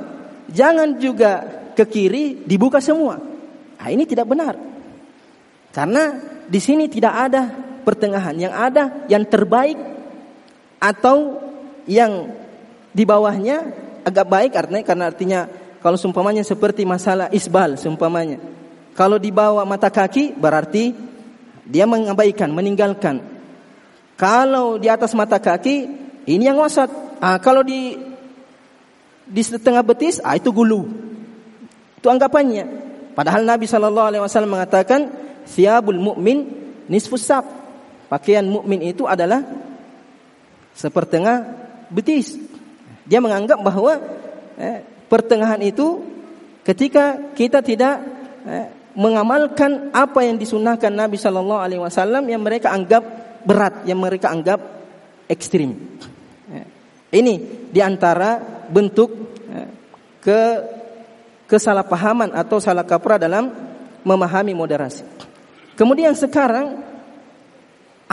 jangan 0.49 0.97
juga 0.97 1.45
ke 1.77 1.85
kiri 1.85 2.41
dibuka 2.45 2.81
semua. 2.81 3.21
Nah, 3.77 3.89
ini 3.91 4.05
tidak 4.09 4.25
benar. 4.25 4.57
Karena 5.73 6.17
di 6.45 6.59
sini 6.61 6.89
tidak 6.89 7.13
ada 7.13 7.43
pertengahan, 7.83 8.35
yang 8.39 8.53
ada 8.55 9.05
yang 9.11 9.27
terbaik 9.27 9.77
atau 10.79 11.39
yang 11.87 12.31
di 12.95 13.03
bawahnya 13.03 13.71
agak 14.03 14.27
baik 14.27 14.51
artinya 14.55 14.83
karena 14.83 15.03
artinya 15.07 15.39
kalau 15.83 15.99
sumpamanya 15.99 16.43
seperti 16.47 16.87
masalah 16.87 17.27
isbal 17.35 17.75
sumpamanya. 17.75 18.39
Kalau 18.93 19.17
di 19.17 19.33
bawah 19.33 19.65
mata 19.65 19.89
kaki 19.89 20.37
berarti 20.37 20.93
dia 21.65 21.83
mengabaikan, 21.89 22.51
meninggalkan. 22.53 23.19
Kalau 24.13 24.77
di 24.77 24.87
atas 24.87 25.11
mata 25.17 25.41
kaki 25.41 26.03
ini 26.29 26.43
yang 26.47 26.61
wasat. 26.61 26.87
Ah, 27.23 27.39
kalau 27.39 27.63
di 27.63 27.95
di 29.23 29.41
setengah 29.41 29.81
betis, 29.81 30.19
ah 30.21 30.35
itu 30.35 30.51
gulu. 30.51 30.85
Itu 31.97 32.11
anggapannya. 32.11 32.83
Padahal 33.15 33.47
Nabi 33.47 33.65
Shallallahu 33.65 34.07
Alaihi 34.11 34.23
Wasallam 34.23 34.59
mengatakan, 34.59 35.07
siabul 35.47 35.97
mukmin 35.97 36.43
nisfus 36.91 37.23
sab. 37.23 37.47
Pakaian 38.13 38.45
mukmin 38.45 38.77
itu 38.85 39.09
adalah 39.09 39.41
sepertengah 40.77 41.49
betis. 41.89 42.37
Dia 43.09 43.17
menganggap 43.17 43.57
bahwa 43.65 43.97
eh, 44.53 44.85
pertengahan 45.09 45.57
itu 45.65 45.97
ketika 46.61 47.33
kita 47.33 47.65
tidak 47.65 48.05
eh, 48.45 48.69
mengamalkan 48.93 49.89
apa 49.89 50.29
yang 50.29 50.37
disunahkan 50.37 50.93
Nabi 50.93 51.17
Shallallahu 51.17 51.57
Alaihi 51.57 51.81
Wasallam 51.81 52.29
yang 52.29 52.45
mereka 52.45 52.69
anggap 52.69 53.01
berat, 53.49 53.81
yang 53.89 53.97
mereka 53.97 54.29
anggap 54.29 54.61
ekstrim. 55.25 55.97
Eh, 56.53 56.67
ini 57.17 57.65
di 57.73 57.81
antara 57.81 58.37
bentuk 58.69 59.09
eh, 59.49 59.69
ke 60.21 60.41
kesalahpahaman 61.49 62.29
atau 62.37 62.61
salah 62.61 62.85
kaprah 62.85 63.17
dalam 63.17 63.49
memahami 64.05 64.53
moderasi. 64.53 65.01
Kemudian 65.73 66.13
sekarang 66.13 66.92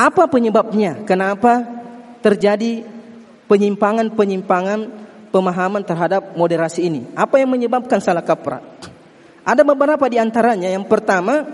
apa 0.00 0.24
penyebabnya? 0.24 1.04
Kenapa 1.04 1.60
terjadi 2.24 2.88
penyimpangan-penyimpangan 3.52 4.80
pemahaman 5.28 5.84
terhadap 5.84 6.32
moderasi 6.40 6.88
ini? 6.88 7.04
Apa 7.12 7.36
yang 7.36 7.52
menyebabkan 7.52 8.00
salah 8.00 8.24
kaprah? 8.24 8.64
Ada 9.44 9.60
beberapa 9.60 10.08
di 10.08 10.16
antaranya. 10.16 10.72
Yang 10.72 10.88
pertama, 10.88 11.44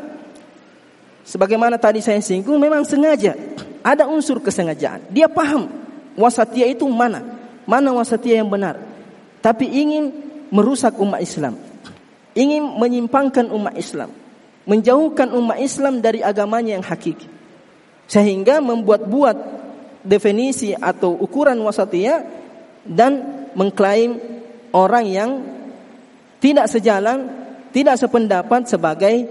sebagaimana 1.26 1.74
tadi 1.74 1.98
saya 1.98 2.22
singgung, 2.22 2.62
memang 2.62 2.86
sengaja 2.86 3.34
ada 3.82 4.06
unsur 4.06 4.38
kesengajaan. 4.38 5.10
Dia 5.10 5.26
paham 5.26 5.66
wasatiyah 6.14 6.70
itu 6.70 6.86
mana, 6.86 7.26
mana 7.66 7.90
wasatiyah 7.98 8.46
yang 8.46 8.50
benar. 8.50 8.78
Tapi 9.42 9.66
ingin 9.66 10.14
merusak 10.54 10.94
umat 11.02 11.18
Islam. 11.18 11.58
Ingin 12.38 12.62
menyimpangkan 12.78 13.50
umat 13.50 13.74
Islam. 13.74 14.14
Menjauhkan 14.66 15.30
umat 15.34 15.58
Islam 15.62 15.98
dari 16.02 16.22
agamanya 16.22 16.78
yang 16.78 16.82
hakiki. 16.82 17.35
Sehingga 18.06 18.62
membuat-buat 18.62 19.36
definisi 20.06 20.70
atau 20.72 21.18
ukuran 21.18 21.58
wasatiyah 21.58 22.22
dan 22.86 23.46
mengklaim 23.58 24.22
orang 24.70 25.04
yang 25.10 25.30
tidak 26.38 26.70
sejalan, 26.70 27.26
tidak 27.74 27.98
sependapat 27.98 28.70
sebagai 28.70 29.26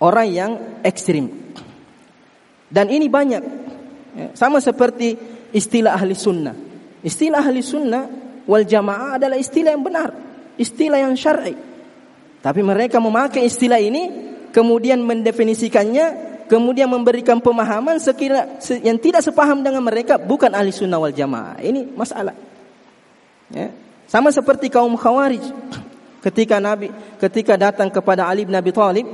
orang 0.00 0.28
yang 0.32 0.50
ekstrim. 0.80 1.28
Dan 2.66 2.88
ini 2.88 3.06
banyak. 3.06 3.42
Ya, 4.16 4.26
sama 4.32 4.58
seperti 4.64 5.14
istilah 5.52 5.94
ahli 5.94 6.16
sunnah. 6.16 6.56
Istilah 7.04 7.44
ahli 7.44 7.60
sunnah 7.60 8.04
wal 8.48 8.64
jamaah 8.64 9.20
adalah 9.20 9.36
istilah 9.36 9.76
yang 9.76 9.84
benar. 9.84 10.10
Istilah 10.56 10.98
yang 11.04 11.14
syar'i. 11.14 11.54
Tapi 12.40 12.60
mereka 12.64 12.96
memakai 13.02 13.44
istilah 13.44 13.76
ini 13.76 14.08
kemudian 14.54 15.04
mendefinisikannya 15.04 16.35
kemudian 16.46 16.88
memberikan 16.90 17.38
pemahaman 17.38 17.98
sekira 18.00 18.58
yang 18.80 18.96
tidak 18.96 19.22
sepaham 19.22 19.60
dengan 19.60 19.82
mereka 19.82 20.16
bukan 20.16 20.50
ahli 20.54 20.72
sunnah 20.72 20.98
wal 20.98 21.14
jamaah. 21.14 21.58
Ini 21.60 21.92
masalah. 21.94 22.34
Ya. 23.52 23.70
Sama 24.06 24.30
seperti 24.30 24.70
kaum 24.70 24.94
khawarij 24.94 25.42
ketika 26.22 26.58
Nabi 26.58 26.90
ketika 27.18 27.54
datang 27.54 27.90
kepada 27.90 28.26
Ali 28.26 28.46
bin 28.46 28.54
Abi 28.54 28.70
Thalib 28.74 29.06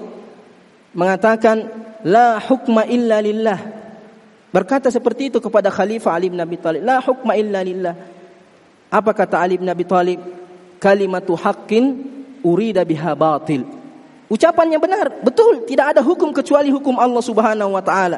mengatakan 0.93 1.69
la 2.05 2.41
hukma 2.41 2.85
illa 2.89 3.21
lillah. 3.21 3.61
Berkata 4.53 4.93
seperti 4.93 5.33
itu 5.33 5.41
kepada 5.41 5.73
Khalifah 5.73 6.13
Ali 6.13 6.29
bin 6.29 6.37
Abi 6.37 6.61
Thalib, 6.61 6.85
la 6.85 7.01
hukma 7.01 7.33
illa 7.41 7.65
lillah. 7.65 7.97
Apa 8.93 9.17
kata 9.17 9.41
Ali 9.41 9.57
bin 9.57 9.65
Abi 9.65 9.89
Thalib? 9.89 10.21
Kalimatu 10.77 11.33
haqqin 11.33 12.05
urida 12.45 12.85
biha 12.85 13.17
batil. 13.17 13.82
Ucapannya 14.33 14.81
benar, 14.81 15.21
betul, 15.21 15.69
tidak 15.69 15.93
ada 15.93 16.01
hukum 16.01 16.33
kecuali 16.33 16.73
hukum 16.73 16.97
Allah 16.97 17.21
Subhanahu 17.21 17.77
wa 17.77 17.85
taala. 17.85 18.17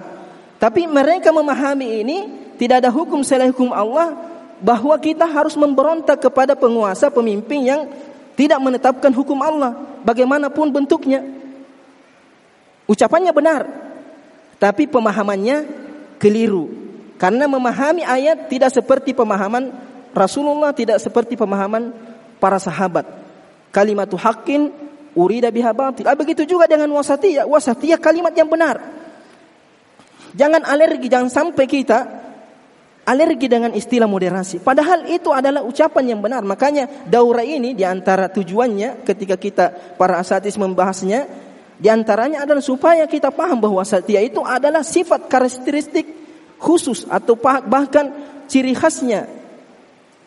Tapi 0.62 0.86
mereka 0.86 1.34
memahami 1.34 2.06
ini 2.06 2.18
tidak 2.54 2.86
ada 2.86 2.90
hukum 2.94 3.26
selain 3.26 3.50
hukum 3.50 3.74
Allah 3.74 4.14
bahwa 4.62 4.94
kita 5.02 5.26
harus 5.26 5.58
memberontak 5.58 6.22
kepada 6.22 6.54
penguasa 6.54 7.10
pemimpin 7.10 7.66
yang 7.66 7.90
tidak 8.38 8.62
menetapkan 8.62 9.10
hukum 9.10 9.42
Allah 9.42 9.74
bagaimanapun 10.06 10.70
bentuknya. 10.70 11.26
Ucapannya 12.86 13.34
benar, 13.34 13.66
tapi 14.62 14.86
pemahamannya 14.86 15.66
keliru. 16.22 16.70
Karena 17.18 17.50
memahami 17.50 18.06
ayat 18.06 18.46
tidak 18.46 18.70
seperti 18.70 19.18
pemahaman 19.18 19.74
Rasulullah, 20.14 20.70
tidak 20.70 21.02
seperti 21.02 21.34
pemahaman 21.34 21.90
para 22.38 22.62
sahabat. 22.62 23.02
Kalimatu 23.74 24.14
haqqin 24.14 24.83
urida 25.14 25.48
biha 25.50 25.70
batil. 25.70 26.06
Ah, 26.06 26.18
begitu 26.18 26.46
juga 26.46 26.66
dengan 26.66 26.90
wasatiyah. 26.94 27.46
Wasatiyah 27.46 27.98
kalimat 27.98 28.34
yang 28.34 28.50
benar. 28.50 28.82
Jangan 30.34 30.66
alergi, 30.66 31.06
jangan 31.06 31.30
sampai 31.30 31.64
kita 31.70 31.98
alergi 33.06 33.46
dengan 33.46 33.70
istilah 33.70 34.10
moderasi. 34.10 34.58
Padahal 34.58 35.06
itu 35.06 35.30
adalah 35.30 35.62
ucapan 35.62 36.16
yang 36.16 36.20
benar. 36.20 36.42
Makanya 36.42 37.06
daurah 37.06 37.46
ini 37.46 37.72
di 37.76 37.86
antara 37.86 38.26
tujuannya 38.26 39.06
ketika 39.06 39.38
kita 39.38 39.94
para 39.94 40.18
asatis 40.18 40.58
membahasnya 40.58 41.30
di 41.78 41.86
antaranya 41.90 42.46
adalah 42.46 42.62
supaya 42.62 43.06
kita 43.06 43.30
paham 43.30 43.58
bahwa 43.58 43.82
setia 43.86 44.22
itu 44.22 44.42
adalah 44.42 44.82
sifat 44.82 45.26
karakteristik 45.30 46.06
khusus 46.58 47.06
atau 47.06 47.38
bahkan 47.38 48.10
ciri 48.50 48.74
khasnya 48.74 49.30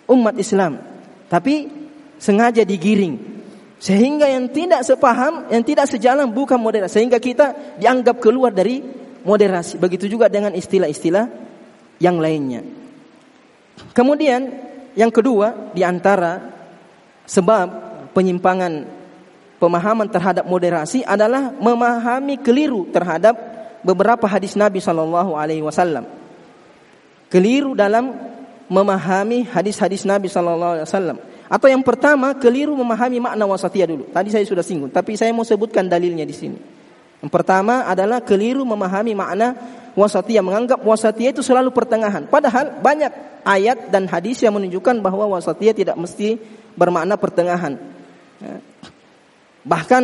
umat 0.08 0.40
Islam. 0.40 0.80
Tapi 1.28 1.68
sengaja 2.16 2.64
digiring 2.64 3.37
sehingga 3.78 4.26
yang 4.26 4.50
tidak 4.50 4.82
sepaham, 4.82 5.46
yang 5.54 5.62
tidak 5.62 5.86
sejalan 5.86 6.34
bukan 6.34 6.58
moderasi 6.58 6.98
sehingga 7.02 7.22
kita 7.22 7.78
dianggap 7.78 8.18
keluar 8.18 8.50
dari 8.50 8.82
moderasi. 9.22 9.78
Begitu 9.78 10.10
juga 10.10 10.26
dengan 10.30 10.54
istilah-istilah 10.58 11.30
yang 12.02 12.18
lainnya. 12.18 12.66
Kemudian 13.94 14.50
yang 14.98 15.14
kedua 15.14 15.74
di 15.78 15.86
antara 15.86 16.42
sebab 17.30 17.68
penyimpangan 18.18 18.90
pemahaman 19.62 20.10
terhadap 20.10 20.46
moderasi 20.50 21.06
adalah 21.06 21.54
memahami 21.54 22.42
keliru 22.42 22.90
terhadap 22.90 23.38
beberapa 23.86 24.26
hadis 24.26 24.58
Nabi 24.58 24.82
Shallallahu 24.82 25.38
Alaihi 25.38 25.62
Wasallam. 25.62 26.10
Keliru 27.30 27.78
dalam 27.78 28.16
memahami 28.72 29.46
hadis-hadis 29.48 30.02
Nabi 30.08 30.32
Shallallahu 30.32 30.74
Alaihi 30.82 30.88
Wasallam. 30.88 31.18
Atau 31.48 31.72
yang 31.72 31.80
pertama 31.80 32.36
keliru 32.36 32.76
memahami 32.76 33.24
makna 33.24 33.48
wasatiyah 33.48 33.88
dulu. 33.88 34.04
Tadi 34.12 34.30
saya 34.32 34.44
sudah 34.44 34.64
singgung, 34.64 34.92
tapi 34.92 35.16
saya 35.16 35.32
mau 35.32 35.48
sebutkan 35.48 35.88
dalilnya 35.88 36.28
di 36.28 36.36
sini. 36.36 36.60
Yang 37.24 37.32
pertama 37.32 37.88
adalah 37.88 38.22
keliru 38.22 38.68
memahami 38.68 39.16
makna 39.16 39.56
wasatiyah, 39.96 40.44
menganggap 40.44 40.84
wasatiyah 40.84 41.32
itu 41.32 41.42
selalu 41.42 41.72
pertengahan. 41.72 42.28
Padahal 42.28 42.78
banyak 42.84 43.42
ayat 43.48 43.90
dan 43.90 44.06
hadis 44.12 44.44
yang 44.44 44.54
menunjukkan 44.60 45.00
bahwa 45.00 45.40
wasatiyah 45.40 45.74
tidak 45.74 45.96
mesti 45.96 46.36
bermakna 46.76 47.16
pertengahan. 47.16 47.80
Ya. 48.44 48.60
Bahkan 49.66 50.04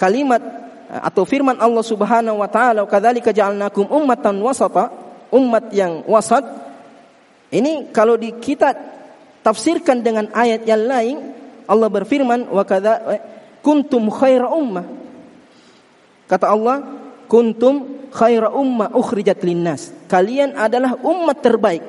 kalimat 0.00 0.40
atau 0.88 1.26
firman 1.26 1.58
Allah 1.58 1.84
Subhanahu 1.84 2.38
wa 2.38 2.48
taala, 2.48 2.86
"Kadzalika 2.86 3.34
ja'alnakum 3.34 3.90
ummatan 3.90 4.38
wasata", 4.40 4.94
umat 5.34 5.74
yang 5.74 6.06
wasat. 6.06 6.42
Ini 7.50 7.90
kalau 7.90 8.14
di 8.14 8.34
kita 8.38 8.74
tafsirkan 9.44 10.00
dengan 10.00 10.32
ayat 10.32 10.64
yang 10.64 10.88
lain, 10.88 11.16
Allah 11.68 11.88
berfirman, 11.92 12.48
"Wa 12.48 12.64
eh, 12.64 13.20
kuntum 13.60 14.08
khaira 14.08 14.48
ummah." 14.48 14.88
Kata 16.24 16.46
Allah, 16.48 16.80
"Kuntum 17.28 18.08
khaira 18.08 18.48
ummah 18.48 18.96
ukhrijat 18.96 19.44
linnas." 19.44 19.92
Kalian 20.08 20.56
adalah 20.56 20.96
umat 21.04 21.44
terbaik. 21.44 21.84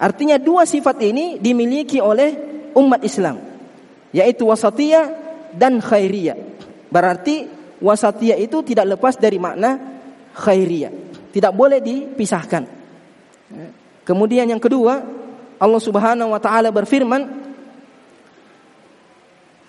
Artinya 0.00 0.40
dua 0.40 0.64
sifat 0.64 0.96
ini 1.04 1.36
dimiliki 1.36 2.00
oleh 2.00 2.32
umat 2.72 3.04
Islam, 3.04 3.40
yaitu 4.12 4.48
wasatiyah 4.48 5.12
dan 5.52 5.80
khairiyah. 5.80 6.36
Berarti 6.88 7.48
wasatiyah 7.80 8.40
itu 8.40 8.60
tidak 8.64 8.96
lepas 8.96 9.16
dari 9.16 9.40
makna 9.40 9.76
khairiyah. 10.36 10.92
Tidak 11.32 11.52
boleh 11.52 11.80
dipisahkan. 11.80 12.64
Kemudian 14.04 14.48
yang 14.48 14.60
kedua, 14.60 15.00
Allah 15.56 15.80
Subhanahu 15.80 16.32
wa 16.32 16.40
taala 16.40 16.68
berfirman, 16.72 17.46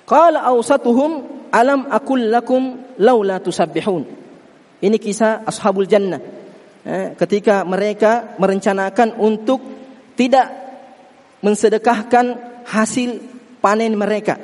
Qala 0.08 0.47
awsatuhum 0.47 1.12
alam 1.52 1.91
akul 1.91 2.32
lakum 2.32 2.95
laula 2.95 3.43
tusabbihun. 3.43 4.08
Ini 4.80 4.95
kisah 4.95 5.43
ashabul 5.43 5.84
jannah. 5.84 6.23
Ketika 7.19 7.67
mereka 7.67 8.39
merencanakan 8.39 9.19
untuk 9.19 9.60
tidak 10.15 10.47
mensedekahkan 11.43 12.26
hasil 12.63 13.19
panen 13.60 14.00
mereka 14.00 14.39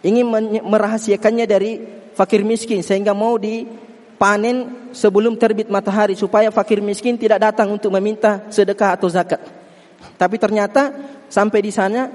ingin 0.00 0.24
merahasiakannya 0.64 1.44
dari 1.44 1.76
fakir 2.16 2.40
miskin 2.40 2.80
sehingga 2.80 3.12
mau 3.12 3.36
dipanen 3.36 4.88
sebelum 4.96 5.36
terbit 5.36 5.68
matahari 5.68 6.16
supaya 6.16 6.48
fakir 6.48 6.80
miskin 6.80 7.20
tidak 7.20 7.52
datang 7.52 7.68
untuk 7.68 7.92
meminta 7.92 8.48
sedekah 8.48 8.96
atau 8.96 9.08
zakat. 9.12 9.59
Tapi 10.00 10.36
ternyata 10.40 10.92
sampai 11.28 11.60
di 11.60 11.72
sana 11.72 12.08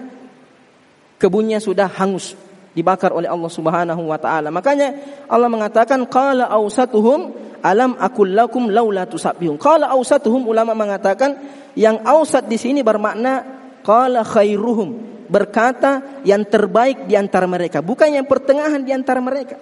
kebunnya 1.17 1.61
sudah 1.61 1.89
hangus 2.01 2.35
dibakar 2.75 3.15
oleh 3.15 3.31
Allah 3.31 3.51
Subhanahu 3.51 4.03
wa 4.11 4.19
taala. 4.19 4.51
Makanya 4.51 4.93
Allah 5.31 5.47
mengatakan 5.47 6.03
qala 6.11 6.51
ausatuhum 6.51 7.31
alam 7.63 7.95
akul 7.97 8.29
lakum 8.35 8.67
laula 8.67 9.07
tusabbihun. 9.07 9.55
Qala 9.55 9.89
ausatuhum 9.95 10.45
ulama 10.45 10.75
mengatakan 10.75 11.39
yang 11.73 12.03
ausat 12.03 12.45
di 12.51 12.59
sini 12.59 12.83
bermakna 12.83 13.41
qala 13.81 14.27
khairuhum 14.27 15.15
berkata 15.25 16.21
yang 16.21 16.45
terbaik 16.45 17.09
di 17.09 17.17
antara 17.17 17.49
mereka, 17.49 17.81
bukan 17.81 18.13
yang 18.13 18.29
pertengahan 18.29 18.81
di 18.85 18.93
antara 18.93 19.17
mereka. 19.17 19.57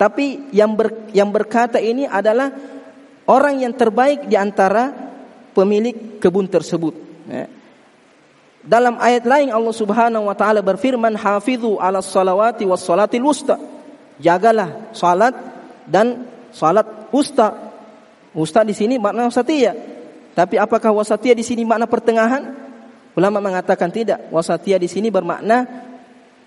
Tapi 0.00 0.48
yang 0.56 0.72
ber, 0.72 1.12
yang 1.12 1.28
berkata 1.28 1.76
ini 1.76 2.08
adalah 2.08 2.48
orang 3.28 3.60
yang 3.60 3.76
terbaik 3.76 4.24
di 4.24 4.32
antara 4.32 4.88
pemilik 5.52 6.16
kebun 6.16 6.48
tersebut. 6.48 7.09
Ya. 7.30 7.46
Dalam 8.60 9.00
ayat 9.00 9.24
lain 9.24 9.48
Allah 9.48 9.72
Subhanahu 9.72 10.28
wa 10.28 10.36
taala 10.36 10.60
berfirman, 10.60 11.16
"Hafizu 11.16 11.80
'alas 11.80 12.12
salawati 12.12 12.68
was 12.68 12.84
salatil 12.84 13.24
wusta." 13.24 13.56
Jagalah 14.20 14.92
salat 14.92 15.32
dan 15.88 16.28
salat 16.52 17.08
wusta. 17.08 17.56
Wusta 18.36 18.60
di 18.60 18.76
sini 18.76 19.00
makna 19.00 19.32
wasatiyah. 19.32 19.74
Tapi 20.36 20.60
apakah 20.60 20.92
wasatiyah 20.92 21.32
di 21.32 21.42
sini 21.42 21.64
makna 21.64 21.88
pertengahan? 21.88 22.52
Ulama 23.16 23.40
mengatakan 23.40 23.88
tidak. 23.88 24.28
Wasatiyah 24.28 24.76
di 24.76 24.86
sini 24.92 25.08
bermakna 25.08 25.64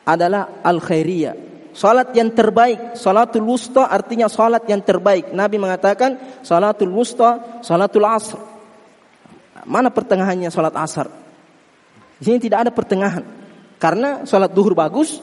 adalah 0.06 0.62
al 0.62 0.78
khairiyah. 0.78 1.36
Salat 1.74 2.14
yang 2.14 2.30
terbaik, 2.30 2.94
salatul 2.94 3.50
wusta 3.50 3.90
artinya 3.90 4.30
salat 4.30 4.62
yang 4.70 4.86
terbaik. 4.86 5.34
Nabi 5.34 5.58
mengatakan 5.58 6.46
salatul 6.46 6.94
wusta, 6.94 7.60
salatul 7.66 8.06
asr. 8.06 8.53
Mana 9.66 9.90
pertengahannya 9.92 10.52
sholat 10.52 10.76
asar? 10.76 11.08
Di 12.20 12.24
sini 12.32 12.40
tidak 12.40 12.68
ada 12.68 12.72
pertengahan. 12.72 13.24
Karena 13.80 14.24
sholat 14.24 14.52
duhur 14.56 14.72
bagus, 14.72 15.20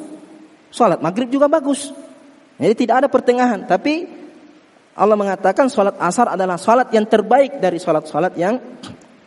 sholat 0.68 1.00
maghrib 1.00 1.32
juga 1.32 1.48
bagus. 1.48 1.88
Jadi 2.60 2.74
tidak 2.76 3.04
ada 3.04 3.08
pertengahan. 3.08 3.64
Tapi 3.64 4.04
Allah 5.00 5.16
mengatakan 5.16 5.72
sholat 5.72 5.96
asar 5.96 6.36
adalah 6.36 6.60
sholat 6.60 6.92
yang 6.92 7.08
terbaik 7.08 7.56
dari 7.56 7.80
sholat-sholat 7.80 8.36
yang 8.36 8.60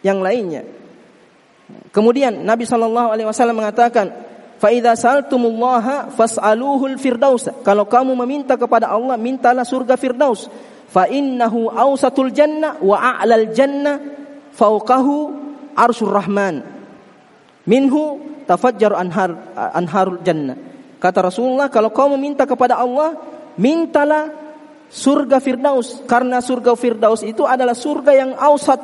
yang 0.06 0.22
lainnya. 0.22 0.62
Kemudian 1.90 2.46
Nabi 2.46 2.70
Shallallahu 2.70 3.10
Alaihi 3.10 3.26
Wasallam 3.26 3.58
mengatakan, 3.58 4.14
Faida 4.62 4.94
saltumullaha 4.94 6.14
fas'aluhul 6.14 7.02
firdaus. 7.02 7.50
Kalau 7.66 7.90
kamu 7.90 8.14
meminta 8.22 8.54
kepada 8.54 8.94
Allah, 8.94 9.18
mintalah 9.18 9.66
surga 9.66 9.98
firdaus. 9.98 10.46
Fa 10.94 11.10
innahu 11.10 11.74
awsatul 11.74 12.30
jannah 12.30 12.78
wa 12.78 13.02
a'lal 13.02 13.50
jannah 13.50 13.98
fauqahu 14.54 15.16
arsyur 15.74 16.14
rahman. 16.14 16.62
Minhu 17.66 18.22
tafajjar 18.46 18.94
anhar 18.94 19.54
anharul 19.56 20.20
jannah. 20.22 20.58
Kata 21.00 21.20
Rasulullah, 21.20 21.68
kalau 21.68 21.92
kamu 21.92 22.16
meminta 22.16 22.48
kepada 22.48 22.80
Allah, 22.80 23.20
mintalah 23.60 24.32
surga 24.94 25.42
firdaus 25.42 26.06
karena 26.06 26.40
surga 26.40 26.78
firdaus 26.78 27.26
itu 27.26 27.44
adalah 27.44 27.74
surga 27.74 28.12
yang 28.14 28.32
ausat 28.38 28.80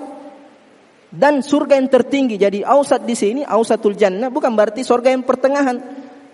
dan 1.10 1.42
surga 1.42 1.78
yang 1.78 1.90
tertinggi. 1.90 2.36
Jadi 2.38 2.62
ausat 2.62 3.06
di 3.06 3.18
sini 3.18 3.42
ausatul 3.46 3.98
jannah 3.98 4.30
bukan 4.30 4.54
berarti 4.54 4.86
surga 4.86 5.10
yang 5.14 5.24
pertengahan. 5.26 5.78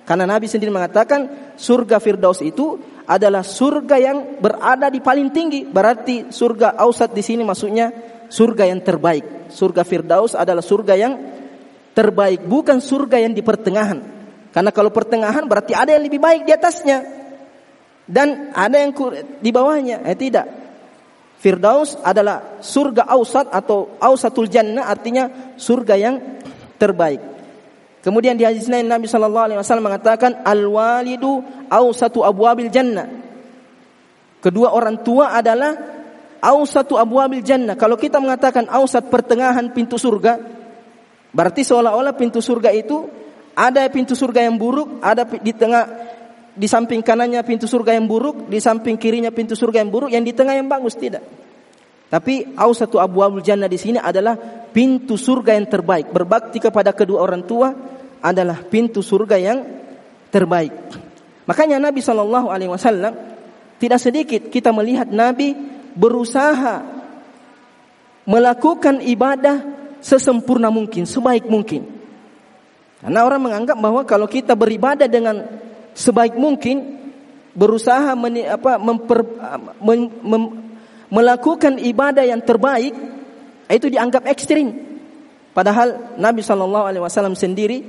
Karena 0.06 0.30
Nabi 0.30 0.46
sendiri 0.46 0.70
mengatakan 0.70 1.54
surga 1.58 1.98
Firdaus 1.98 2.38
itu 2.46 2.78
adalah 3.10 3.42
surga 3.42 3.96
yang 3.98 4.18
berada 4.38 4.94
di 4.94 5.02
paling 5.02 5.34
tinggi. 5.34 5.66
Berarti 5.66 6.30
surga 6.30 6.78
ausat 6.78 7.10
di 7.10 7.26
sini 7.26 7.42
maksudnya 7.42 7.90
surga 8.30 8.70
yang 8.70 8.82
terbaik. 8.82 9.52
Surga 9.52 9.86
Firdaus 9.86 10.34
adalah 10.34 10.62
surga 10.62 10.94
yang 10.98 11.14
terbaik, 11.96 12.44
bukan 12.44 12.84
surga 12.84 13.24
yang 13.24 13.32
di 13.32 13.40
pertengahan. 13.40 14.04
Karena 14.52 14.72
kalau 14.72 14.92
pertengahan 14.92 15.44
berarti 15.48 15.76
ada 15.76 15.96
yang 15.96 16.04
lebih 16.04 16.20
baik 16.20 16.48
di 16.48 16.52
atasnya 16.56 17.04
dan 18.08 18.56
ada 18.56 18.80
yang 18.80 18.96
di 19.44 19.50
bawahnya. 19.52 20.04
Eh 20.08 20.16
tidak. 20.16 20.48
Firdaus 21.40 22.00
adalah 22.00 22.64
surga 22.64 23.06
ausat 23.12 23.52
atau 23.52 24.00
ausatul 24.00 24.48
jannah 24.48 24.88
artinya 24.88 25.54
surga 25.60 25.96
yang 26.00 26.16
terbaik. 26.80 27.20
Kemudian 28.06 28.38
di 28.38 28.46
hadis 28.46 28.70
lain 28.70 28.86
Nabi 28.86 29.10
sallallahu 29.10 29.46
alaihi 29.50 29.60
wasallam 29.60 29.90
mengatakan 29.90 30.46
al 30.46 30.62
walidu 30.70 31.42
ausatu 31.68 32.22
abwabil 32.22 32.70
jannah. 32.70 33.10
Kedua 34.40 34.78
orang 34.78 35.02
tua 35.02 35.34
adalah 35.34 35.95
ausatu 36.42 37.00
abwabil 37.00 37.44
jannah. 37.44 37.76
Kalau 37.76 38.00
kita 38.00 38.20
mengatakan 38.20 38.68
ausat 38.72 39.08
pertengahan 39.12 39.72
pintu 39.72 39.96
surga, 40.00 40.40
berarti 41.36 41.62
seolah-olah 41.68 42.16
pintu 42.16 42.40
surga 42.40 42.72
itu 42.72 43.08
ada 43.56 43.88
pintu 43.88 44.14
surga 44.14 44.46
yang 44.48 44.60
buruk, 44.60 45.00
ada 45.00 45.24
di 45.24 45.56
tengah 45.56 45.84
di 46.56 46.68
samping 46.72 47.04
kanannya 47.04 47.44
pintu 47.44 47.68
surga 47.68 47.96
yang 47.96 48.08
buruk, 48.08 48.48
di 48.48 48.60
samping 48.64 48.96
kirinya 48.96 49.32
pintu 49.32 49.60
surga 49.60 49.84
yang 49.84 49.92
buruk, 49.92 50.10
yang 50.12 50.24
di 50.24 50.32
tengah 50.32 50.56
yang 50.56 50.72
bagus 50.72 50.96
tidak. 50.96 51.24
Tapi 52.08 52.56
satu 52.56 53.02
abu 53.02 53.20
abul 53.26 53.44
jannah 53.44 53.68
di 53.68 53.76
sini 53.76 54.00
adalah 54.00 54.38
pintu 54.72 55.20
surga 55.20 55.58
yang 55.58 55.68
terbaik. 55.68 56.16
Berbakti 56.16 56.64
kepada 56.64 56.96
kedua 56.96 57.28
orang 57.28 57.44
tua 57.44 57.76
adalah 58.24 58.64
pintu 58.64 59.04
surga 59.04 59.36
yang 59.36 59.60
terbaik. 60.32 60.72
Makanya 61.44 61.78
Nabi 61.78 62.00
Shallallahu 62.00 62.48
Alaihi 62.48 62.72
Wasallam 62.72 63.14
tidak 63.76 64.00
sedikit 64.00 64.48
kita 64.48 64.72
melihat 64.72 65.12
Nabi 65.12 65.75
berusaha 65.96 66.84
melakukan 68.28 69.00
ibadah 69.02 69.64
sesempurna 70.04 70.70
mungkin, 70.70 71.08
sebaik 71.08 71.48
mungkin. 71.48 71.88
Karena 73.02 73.22
orang 73.22 73.42
menganggap 73.50 73.78
bahwa 73.80 74.02
kalau 74.04 74.28
kita 74.30 74.54
beribadah 74.54 75.10
dengan 75.10 75.46
sebaik 75.96 76.36
mungkin 76.36 77.00
berusaha 77.56 78.14
meni, 78.14 78.44
apa, 78.44 78.76
memper, 78.78 79.24
mem, 79.80 80.00
mem, 80.22 80.44
melakukan 81.10 81.80
ibadah 81.80 82.26
yang 82.28 82.44
terbaik 82.44 82.94
itu 83.72 83.88
dianggap 83.90 84.28
ekstrim. 84.28 84.74
Padahal 85.56 86.20
Nabi 86.20 86.44
Shallallahu 86.44 86.86
Alaihi 86.86 87.04
Wasallam 87.06 87.38
sendiri 87.38 87.80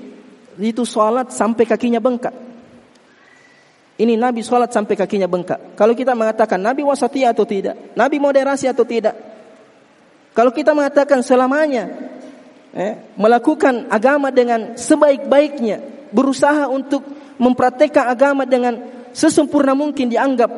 itu 0.57 0.83
sholat 0.87 1.35
sampai 1.35 1.67
kakinya 1.67 1.99
bengkak. 1.99 2.33
Ini 3.97 4.13
Nabi 4.21 4.45
sholat 4.45 4.69
sampai 4.77 4.93
kakinya 4.93 5.25
bengkak. 5.25 5.73
Kalau 5.73 5.97
kita 5.97 6.13
mengatakan 6.13 6.61
Nabi 6.61 6.85
wasati 6.85 7.25
atau 7.25 7.49
tidak, 7.49 7.97
Nabi 7.97 8.21
moderasi 8.21 8.69
atau 8.69 8.85
tidak. 8.85 9.17
Kalau 10.37 10.53
kita 10.53 10.77
mengatakan 10.77 11.25
selamanya 11.25 11.89
eh, 12.77 13.17
melakukan 13.17 13.89
agama 13.89 14.29
dengan 14.29 14.77
sebaik-baiknya, 14.77 15.81
berusaha 16.13 16.69
untuk 16.69 17.01
mempraktekkan 17.41 18.13
agama 18.13 18.45
dengan 18.45 18.85
sesempurna 19.17 19.73
mungkin 19.73 20.13
dianggap 20.13 20.53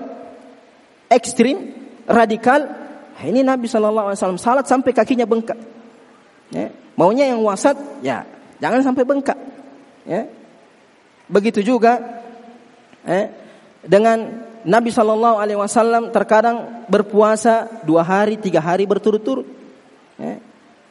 ekstrim, 1.06 1.78
radikal. 2.10 2.66
Ini 3.18 3.42
Nabi 3.46 3.70
Shallallahu 3.70 4.18
salat 4.38 4.66
sampai 4.66 4.90
kakinya 4.90 5.26
bengkak. 5.26 5.58
Ya. 6.50 6.74
Maunya 6.98 7.30
yang 7.30 7.42
wasat, 7.46 7.78
ya 8.02 8.26
jangan 8.58 8.82
sampai 8.82 9.06
bengkak. 9.06 9.38
Ya. 10.02 10.26
Begitu 11.30 11.62
juga 11.62 11.98
ya, 13.08 13.32
dengan 13.80 14.44
Nabi 14.68 14.92
Shallallahu 14.92 15.40
Alaihi 15.40 15.56
Wasallam 15.56 16.12
terkadang 16.12 16.84
berpuasa 16.92 17.80
dua 17.88 18.04
hari, 18.04 18.36
tiga 18.36 18.60
hari 18.60 18.84
berturut-turut. 18.84 19.48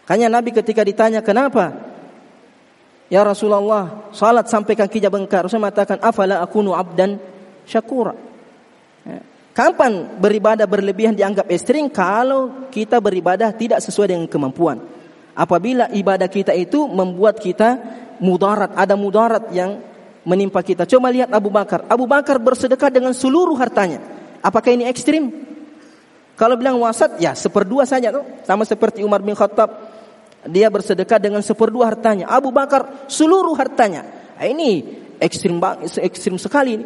Hanya 0.07 0.27
Nabi 0.31 0.55
ketika 0.55 0.81
ditanya 0.81 1.19
kenapa 1.21 1.87
Ya 3.07 3.23
Rasulullah, 3.23 4.11
salat 4.11 4.51
sampai 4.51 4.75
kakinya 4.75 5.07
bengkak. 5.07 5.47
Rasul 5.47 5.63
mengatakan, 5.63 5.95
"Afala 6.03 6.43
akunu 6.43 6.75
abdan 6.75 7.15
syakura?" 7.63 8.11
Ya. 9.07 9.23
Kapan 9.55 10.19
beribadah 10.19 10.67
berlebihan 10.67 11.15
dianggap 11.15 11.47
ekstrim 11.47 11.87
kalau 11.87 12.67
kita 12.69 12.99
beribadah 12.99 13.55
tidak 13.55 13.79
sesuai 13.79 14.11
dengan 14.13 14.27
kemampuan. 14.27 14.83
Apabila 15.33 15.87
ibadah 15.95 16.27
kita 16.27 16.51
itu 16.51 16.83
membuat 16.85 17.39
kita 17.39 17.79
mudarat, 18.19 18.75
ada 18.75 18.99
mudarat 18.99 19.49
yang 19.55 19.79
menimpa 20.27 20.59
kita. 20.59 20.83
Coba 20.83 21.07
lihat 21.07 21.31
Abu 21.31 21.47
Bakar. 21.47 21.87
Abu 21.87 22.03
Bakar 22.03 22.35
bersedekah 22.35 22.91
dengan 22.91 23.15
seluruh 23.15 23.55
hartanya. 23.55 24.03
Apakah 24.43 24.75
ini 24.75 24.83
ekstrim? 24.83 25.31
Kalau 26.35 26.59
bilang 26.59 26.77
wasat, 26.83 27.15
ya 27.17 27.31
seperdua 27.31 27.87
saja 27.87 28.11
tuh. 28.11 28.27
Sama 28.43 28.67
seperti 28.67 29.01
Umar 29.07 29.23
bin 29.23 29.33
Khattab 29.33 29.71
dia 30.45 30.67
bersedekah 30.67 31.17
dengan 31.17 31.39
seperdua 31.39 31.87
hartanya. 31.89 32.27
Abu 32.27 32.51
Bakar 32.51 33.07
seluruh 33.07 33.55
hartanya. 33.55 34.03
Nah, 34.37 34.45
ini 34.45 34.83
ekstrim 35.17 35.57
ekstrim 36.03 36.35
sekali. 36.37 36.83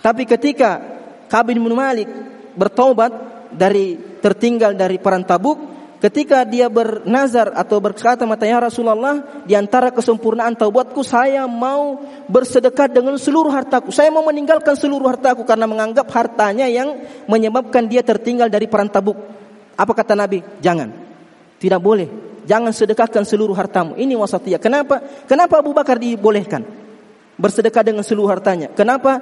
Tapi 0.00 0.22
ketika 0.24 0.80
Kabin 1.28 1.60
bin 1.60 1.74
Malik 1.76 2.08
bertobat 2.56 3.12
dari 3.52 3.94
tertinggal 4.18 4.74
dari 4.74 4.98
perang 4.98 5.22
Tabuk, 5.22 5.77
ketika 5.98 6.46
dia 6.46 6.70
bernazar 6.70 7.50
atau 7.54 7.82
berkata 7.82 8.22
mata 8.22 8.46
ya 8.46 8.62
Rasulullah 8.62 9.42
di 9.42 9.58
antara 9.58 9.90
kesempurnaan 9.90 10.54
taubatku 10.54 11.02
saya 11.02 11.46
mau 11.50 11.98
bersedekah 12.30 12.86
dengan 12.86 13.18
seluruh 13.18 13.50
hartaku 13.50 13.90
saya 13.90 14.08
mau 14.14 14.22
meninggalkan 14.22 14.78
seluruh 14.78 15.10
hartaku 15.10 15.42
karena 15.42 15.66
menganggap 15.66 16.06
hartanya 16.14 16.70
yang 16.70 17.02
menyebabkan 17.26 17.90
dia 17.90 18.06
tertinggal 18.06 18.46
dari 18.46 18.70
perang 18.70 18.90
Tabuk 18.90 19.18
apa 19.74 19.92
kata 19.94 20.14
Nabi 20.14 20.42
jangan 20.62 20.90
tidak 21.58 21.82
boleh 21.82 22.28
Jangan 22.48 22.72
sedekahkan 22.72 23.28
seluruh 23.28 23.52
hartamu. 23.52 23.92
Ini 24.00 24.16
wasatiyah. 24.16 24.56
Kenapa? 24.56 25.04
Kenapa 25.28 25.60
Abu 25.60 25.76
Bakar 25.76 26.00
dibolehkan 26.00 26.64
bersedekah 27.36 27.84
dengan 27.84 28.00
seluruh 28.00 28.32
hartanya? 28.32 28.72
Kenapa 28.72 29.20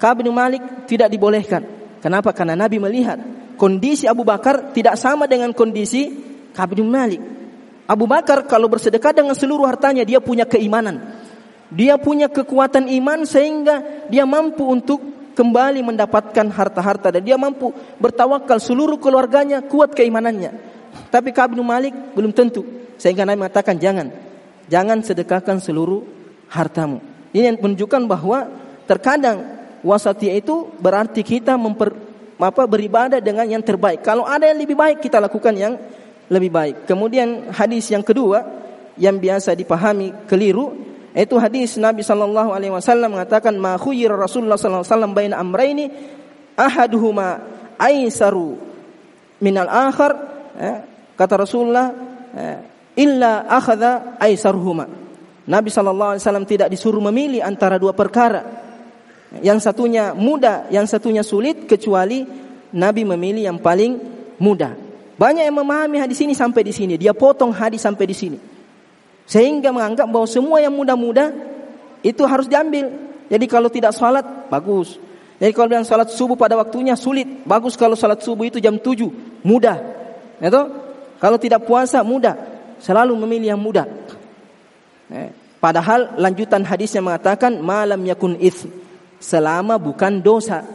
Ka'ab 0.00 0.24
bin 0.24 0.32
Malik 0.32 0.88
tidak 0.88 1.12
dibolehkan? 1.12 1.68
Kenapa? 2.00 2.32
Karena 2.32 2.56
Nabi 2.56 2.80
melihat 2.80 3.20
kondisi 3.56 4.08
Abu 4.08 4.22
Bakar 4.26 4.72
tidak 4.76 4.98
sama 4.98 5.28
dengan 5.28 5.50
kondisi 5.56 6.12
Ka'ab 6.52 6.76
bin 6.76 6.88
Malik. 6.88 7.20
Abu 7.88 8.04
Bakar 8.08 8.46
kalau 8.46 8.70
bersedekah 8.70 9.12
dengan 9.12 9.34
seluruh 9.36 9.66
hartanya 9.66 10.04
dia 10.06 10.20
punya 10.22 10.46
keimanan. 10.46 11.00
Dia 11.72 11.96
punya 11.96 12.28
kekuatan 12.28 12.88
iman 13.00 13.24
sehingga 13.24 14.06
dia 14.12 14.28
mampu 14.28 14.68
untuk 14.68 15.00
kembali 15.32 15.80
mendapatkan 15.80 16.52
harta-harta 16.52 17.08
dan 17.08 17.24
dia 17.24 17.40
mampu 17.40 17.72
bertawakal 17.96 18.60
seluruh 18.60 19.00
keluarganya 19.00 19.64
kuat 19.64 19.96
keimanannya. 19.96 20.52
Tapi 21.08 21.32
Ka'ab 21.32 21.56
bin 21.56 21.64
Malik 21.64 21.96
belum 22.12 22.32
tentu. 22.36 22.64
Sehingga 23.00 23.24
Nabi 23.24 23.44
mengatakan 23.44 23.80
jangan. 23.80 24.12
Jangan 24.68 25.00
sedekahkan 25.00 25.58
seluruh 25.58 26.04
hartamu. 26.52 27.00
Ini 27.32 27.52
yang 27.52 27.58
menunjukkan 27.58 28.04
bahwa 28.04 28.48
terkadang 28.84 29.62
wasatiyah 29.80 30.38
itu 30.38 30.68
berarti 30.78 31.24
kita 31.24 31.56
memper, 31.56 31.96
apa, 32.42 32.66
beribadah 32.66 33.22
dengan 33.22 33.46
yang 33.46 33.62
terbaik. 33.62 34.02
Kalau 34.02 34.26
ada 34.26 34.50
yang 34.50 34.58
lebih 34.58 34.76
baik 34.76 34.98
kita 35.00 35.22
lakukan 35.22 35.54
yang 35.54 35.78
lebih 36.28 36.50
baik. 36.50 36.76
Kemudian 36.86 37.54
hadis 37.54 37.90
yang 37.90 38.02
kedua 38.02 38.42
yang 38.98 39.16
biasa 39.16 39.56
dipahami 39.56 40.28
keliru 40.28 40.74
itu 41.12 41.36
hadis 41.36 41.76
Nabi 41.76 42.00
sallallahu 42.00 42.56
alaihi 42.56 42.72
wasallam 42.72 43.16
mengatakan 43.16 43.52
ma 43.60 43.76
khuyira 43.76 44.16
Rasulullah 44.16 44.56
sallallahu 44.56 44.84
alaihi 44.84 44.94
wasallam 44.96 45.12
baina 45.12 45.34
amrayni 45.36 45.86
ahaduhuma 46.56 47.40
aisaru 47.76 48.56
minal 49.44 49.68
akhar 49.68 50.12
eh, 50.56 50.78
Kata 51.12 51.44
Rasulullah, 51.44 51.86
eh, 52.34 52.58
illa 52.98 53.46
akhadha 53.46 54.16
aisarhuma. 54.18 54.88
Nabi 55.46 55.68
sallallahu 55.68 56.16
alaihi 56.16 56.24
wasallam 56.24 56.46
tidak 56.48 56.68
disuruh 56.72 56.98
memilih 56.98 57.44
antara 57.44 57.76
dua 57.76 57.92
perkara. 57.92 58.61
Yang 59.40 59.64
satunya 59.64 60.12
mudah, 60.12 60.68
yang 60.68 60.84
satunya 60.84 61.24
sulit 61.24 61.64
kecuali 61.64 62.28
Nabi 62.76 63.08
memilih 63.08 63.48
yang 63.48 63.56
paling 63.56 63.96
mudah. 64.36 64.76
Banyak 65.16 65.48
yang 65.48 65.56
memahami 65.56 65.96
hadis 66.02 66.20
ini 66.20 66.36
sampai 66.36 66.60
di 66.66 66.72
sini. 66.74 67.00
Dia 67.00 67.16
potong 67.16 67.48
hadis 67.48 67.80
sampai 67.80 68.04
di 68.04 68.16
sini. 68.16 68.38
Sehingga 69.24 69.72
menganggap 69.72 70.04
bahwa 70.10 70.28
semua 70.28 70.60
yang 70.60 70.74
mudah-mudah 70.74 71.32
itu 72.04 72.20
harus 72.28 72.50
diambil. 72.50 72.90
Jadi 73.32 73.46
kalau 73.48 73.72
tidak 73.72 73.96
salat 73.96 74.26
bagus. 74.52 74.98
Jadi 75.40 75.52
kalau 75.56 75.72
yang 75.72 75.86
salat 75.86 76.12
subuh 76.12 76.36
pada 76.36 76.58
waktunya 76.58 76.92
sulit. 76.98 77.46
Bagus 77.48 77.78
kalau 77.78 77.96
salat 77.96 78.20
subuh 78.20 78.44
itu 78.44 78.60
jam 78.60 78.76
7, 78.76 79.08
mudah. 79.46 79.78
Itu 80.42 80.60
kalau 81.16 81.38
tidak 81.38 81.64
puasa 81.64 82.04
mudah. 82.04 82.34
Selalu 82.82 83.14
memilih 83.14 83.54
yang 83.54 83.62
mudah. 83.62 83.86
Eh, 85.12 85.30
padahal 85.62 86.18
lanjutan 86.18 86.66
hadisnya 86.66 86.98
mengatakan 86.98 87.62
malam 87.62 88.02
yakun 88.02 88.34
selama 89.22 89.78
bukan 89.78 90.18
dosa. 90.18 90.66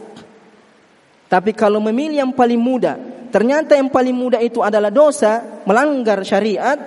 Tapi 1.28 1.52
kalau 1.52 1.84
memilih 1.84 2.24
yang 2.24 2.32
paling 2.32 2.56
mudah, 2.56 2.96
ternyata 3.28 3.76
yang 3.76 3.92
paling 3.92 4.16
mudah 4.16 4.40
itu 4.40 4.64
adalah 4.64 4.88
dosa, 4.88 5.60
melanggar 5.68 6.24
syariat, 6.24 6.80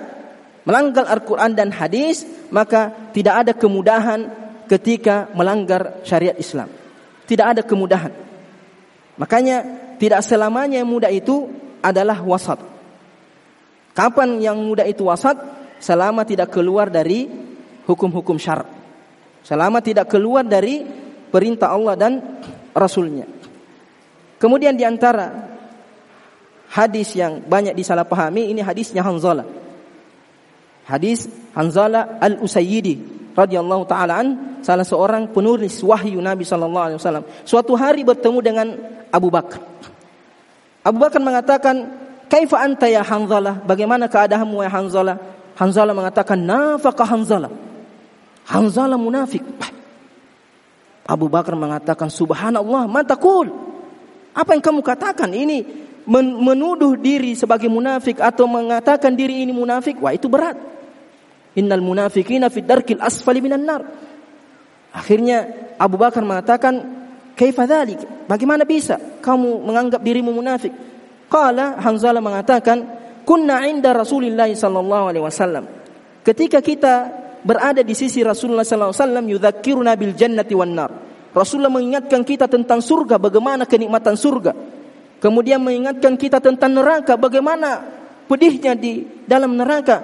melanggar 0.66 1.06
Al-Quran 1.06 1.54
dan 1.54 1.70
hadis, 1.70 2.26
maka 2.50 2.90
tidak 3.14 3.46
ada 3.46 3.52
kemudahan 3.54 4.26
ketika 4.66 5.30
melanggar 5.38 6.02
syariat 6.02 6.34
Islam. 6.34 6.66
Tidak 7.22 7.46
ada 7.46 7.62
kemudahan. 7.62 8.10
Makanya 9.14 9.62
tidak 10.02 10.26
selamanya 10.26 10.82
yang 10.82 10.90
mudah 10.90 11.14
itu 11.14 11.46
adalah 11.78 12.18
wasat. 12.26 12.58
Kapan 13.94 14.42
yang 14.42 14.58
mudah 14.58 14.82
itu 14.82 15.06
wasat? 15.06 15.38
Selama 15.78 16.26
tidak 16.26 16.50
keluar 16.50 16.90
dari 16.90 17.30
hukum-hukum 17.86 18.38
syarat. 18.42 18.66
Selama 19.46 19.78
tidak 19.78 20.10
keluar 20.10 20.46
dari 20.46 20.82
perintah 21.32 21.72
Allah 21.72 21.96
dan 21.96 22.20
Rasulnya. 22.76 23.24
Kemudian 24.36 24.76
di 24.76 24.84
antara 24.84 25.32
hadis 26.68 27.16
yang 27.16 27.40
banyak 27.40 27.72
disalahpahami 27.72 28.52
ini 28.52 28.60
hadisnya 28.60 29.00
Hanzalah. 29.00 29.48
Hadis 30.84 31.30
Hanzalah 31.56 32.20
Al-Usayyidi 32.20 33.00
radhiyallahu 33.32 33.88
taala 33.88 34.20
an 34.20 34.28
salah 34.60 34.84
seorang 34.84 35.32
penulis 35.32 35.80
wahyu 35.80 36.20
Nabi 36.20 36.44
sallallahu 36.44 36.84
alaihi 36.92 36.98
wasallam. 37.00 37.24
Suatu 37.48 37.72
hari 37.78 38.04
bertemu 38.04 38.38
dengan 38.44 38.66
Abu 39.08 39.32
Bakar. 39.32 39.60
Abu 40.82 40.98
Bakar 40.98 41.22
mengatakan, 41.22 41.76
"Kaifa 42.26 42.58
anta 42.58 42.90
ya 42.90 43.06
Hanzalah? 43.06 43.62
Bagaimana 43.62 44.10
keadaanmu 44.10 44.66
ya 44.66 44.70
Hanzalah?" 44.72 45.16
Hanzalah 45.54 45.94
mengatakan, 45.94 46.42
"Nafaqa 46.42 47.04
Hanzalah." 47.06 47.52
Hanzalah 48.42 48.98
munafik. 48.98 49.44
Abu 51.12 51.28
Bakar 51.28 51.52
mengatakan 51.52 52.08
subhanallah 52.08 52.88
matakul. 52.88 53.52
Apa 54.32 54.56
yang 54.56 54.64
kamu 54.64 54.80
katakan 54.80 55.28
ini 55.36 55.60
menuduh 56.08 56.96
diri 56.96 57.36
sebagai 57.36 57.68
munafik 57.68 58.16
atau 58.16 58.48
mengatakan 58.48 59.12
diri 59.12 59.44
ini 59.44 59.52
munafik, 59.52 60.00
wah 60.00 60.16
itu 60.16 60.32
berat. 60.32 60.56
Innal 61.52 61.84
munafikina 61.84 62.48
fid 62.48 62.64
darkil 62.64 62.96
asfali 62.96 63.44
minan 63.44 63.68
nar. 63.68 63.84
Akhirnya 64.88 65.52
Abu 65.76 66.00
Bakar 66.00 66.24
mengatakan, 66.24 66.80
"Kaifa 67.36 67.68
dzalik? 67.68 68.00
Bagaimana 68.24 68.64
bisa 68.64 68.96
kamu 69.20 69.68
menganggap 69.68 70.00
dirimu 70.00 70.32
munafik?" 70.32 70.72
Qala 71.28 71.76
Hanzalah 71.76 72.24
mengatakan, 72.24 72.88
"Kunna 73.28 73.68
'inda 73.68 73.92
Rasulillah 73.92 74.48
sallallahu 74.48 75.12
alaihi 75.12 75.24
wasallam." 75.28 75.68
Ketika 76.24 76.64
kita 76.64 77.21
berada 77.42 77.82
di 77.82 77.92
sisi 77.92 78.22
Rasulullah 78.22 78.62
sallallahu 78.62 78.94
alaihi 78.94 79.34
wasallam 79.36 80.14
jannati 80.14 80.54
wan 80.54 80.72
nar. 80.72 80.90
Rasulullah 81.32 81.72
mengingatkan 81.72 82.22
kita 82.22 82.46
tentang 82.46 82.84
surga, 82.84 83.16
bagaimana 83.16 83.64
kenikmatan 83.64 84.14
surga. 84.14 84.52
Kemudian 85.22 85.62
mengingatkan 85.62 86.18
kita 86.18 86.42
tentang 86.42 86.76
neraka, 86.76 87.16
bagaimana 87.16 87.82
pedihnya 88.26 88.76
di 88.76 89.06
dalam 89.24 89.56
neraka. 89.56 90.02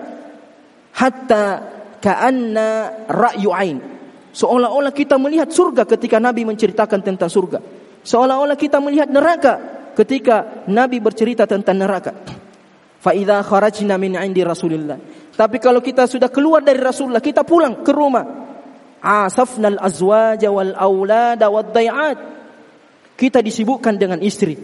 Hatta 0.94 1.44
ka'anna 2.00 2.68
ra'yu 3.06 3.50
ain. 3.52 3.78
Seolah-olah 4.32 4.94
kita 4.94 5.18
melihat 5.18 5.50
surga 5.50 5.84
ketika 5.84 6.22
Nabi 6.22 6.46
menceritakan 6.46 7.00
tentang 7.02 7.28
surga. 7.28 7.58
Seolah-olah 8.06 8.56
kita 8.56 8.78
melihat 8.78 9.10
neraka 9.10 9.58
ketika 9.98 10.64
Nabi 10.70 11.02
bercerita 11.02 11.44
tentang 11.44 11.82
neraka. 11.82 12.14
Fa 12.98 13.14
idza 13.14 13.42
kharajna 13.42 13.94
min 13.98 14.18
'indi 14.18 14.42
Rasulillah 14.42 14.98
tapi 15.38 15.62
kalau 15.62 15.78
kita 15.78 16.10
sudah 16.10 16.26
keluar 16.34 16.66
dari 16.66 16.82
Rasulullah, 16.82 17.22
kita 17.22 17.46
pulang 17.46 17.86
ke 17.86 17.94
rumah. 17.94 18.26
Asafnal 18.98 19.78
azwaja 19.78 20.50
wal 20.50 20.74
aulada 20.74 21.46
wad 21.46 21.70
dayat. 21.70 22.18
Kita 23.14 23.38
disibukkan 23.38 23.94
dengan 23.94 24.18
istri, 24.18 24.58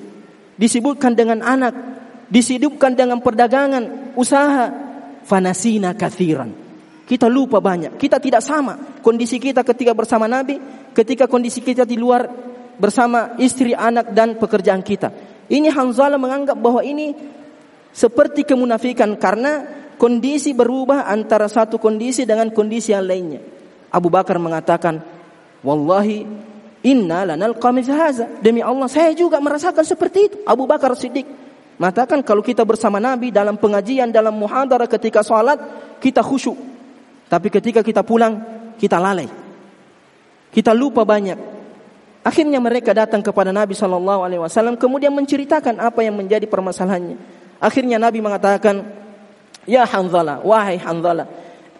disibukkan 0.58 1.14
dengan 1.14 1.46
anak, 1.46 1.74
disibukkan 2.26 2.90
dengan 2.98 3.22
perdagangan, 3.22 4.18
usaha. 4.18 4.82
Fanasina 5.24 5.96
kathiran. 5.96 6.52
Kita 7.08 7.32
lupa 7.32 7.56
banyak. 7.56 7.96
Kita 7.96 8.20
tidak 8.20 8.44
sama 8.44 9.00
kondisi 9.00 9.40
kita 9.40 9.64
ketika 9.64 9.96
bersama 9.96 10.28
Nabi, 10.28 10.58
ketika 10.92 11.24
kondisi 11.24 11.64
kita 11.64 11.88
di 11.88 11.96
luar 11.96 12.28
bersama 12.76 13.38
istri, 13.40 13.72
anak 13.72 14.12
dan 14.12 14.37
pekerjaan 14.37 14.84
kita. 14.84 15.08
Ini 15.48 15.70
Hanzalah 15.72 16.20
menganggap 16.20 16.58
bahwa 16.60 16.84
ini 16.84 17.14
seperti 17.94 18.44
kemunafikan 18.44 19.16
karena 19.16 19.83
kondisi 19.96 20.52
berubah 20.52 21.07
antara 21.09 21.46
satu 21.46 21.78
kondisi 21.78 22.26
dengan 22.28 22.50
kondisi 22.50 22.92
yang 22.92 23.07
lainnya. 23.07 23.40
Abu 23.94 24.11
Bakar 24.11 24.38
mengatakan, 24.42 24.98
"Wallahi 25.62 26.26
inna 26.83 27.22
lanalqa 27.22 27.70
haza." 27.70 28.42
Demi 28.42 28.59
Allah, 28.59 28.90
saya 28.90 29.14
juga 29.14 29.38
merasakan 29.38 29.87
seperti 29.87 30.18
itu. 30.30 30.37
Abu 30.42 30.66
Bakar 30.66 30.92
Siddiq 30.98 31.26
mengatakan 31.78 32.22
kalau 32.22 32.42
kita 32.42 32.66
bersama 32.66 32.98
Nabi 32.98 33.30
dalam 33.30 33.54
pengajian, 33.54 34.11
dalam 34.11 34.35
muhadarah 34.35 34.90
ketika 34.90 35.22
salat, 35.22 35.59
kita 36.02 36.22
khusyuk. 36.22 36.59
Tapi 37.30 37.48
ketika 37.50 37.80
kita 37.83 38.02
pulang, 38.02 38.38
kita 38.78 38.98
lalai. 38.98 39.26
Kita 40.54 40.70
lupa 40.70 41.02
banyak. 41.02 41.54
Akhirnya 42.24 42.57
mereka 42.57 42.96
datang 42.96 43.20
kepada 43.20 43.52
Nabi 43.52 43.76
Shallallahu 43.76 44.24
Alaihi 44.24 44.40
Wasallam 44.40 44.80
kemudian 44.80 45.12
menceritakan 45.12 45.76
apa 45.76 46.00
yang 46.00 46.16
menjadi 46.16 46.48
permasalahannya. 46.48 47.20
Akhirnya 47.61 48.00
Nabi 48.00 48.24
mengatakan, 48.24 49.03
Ya 49.64 49.88
Hanzala, 49.88 50.44
wahai 50.44 50.77
Hanzala, 50.77 51.24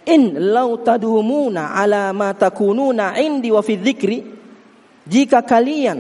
in 0.09 0.37
lau 0.53 0.81
tadumuna 0.81 1.77
ala 1.77 2.13
ma 2.13 2.33
takununa 2.33 3.17
indi 3.21 3.53
wa 3.53 3.61
fi 3.61 3.77
dzikri, 3.77 4.19
jika 5.05 5.45
kalian 5.45 5.99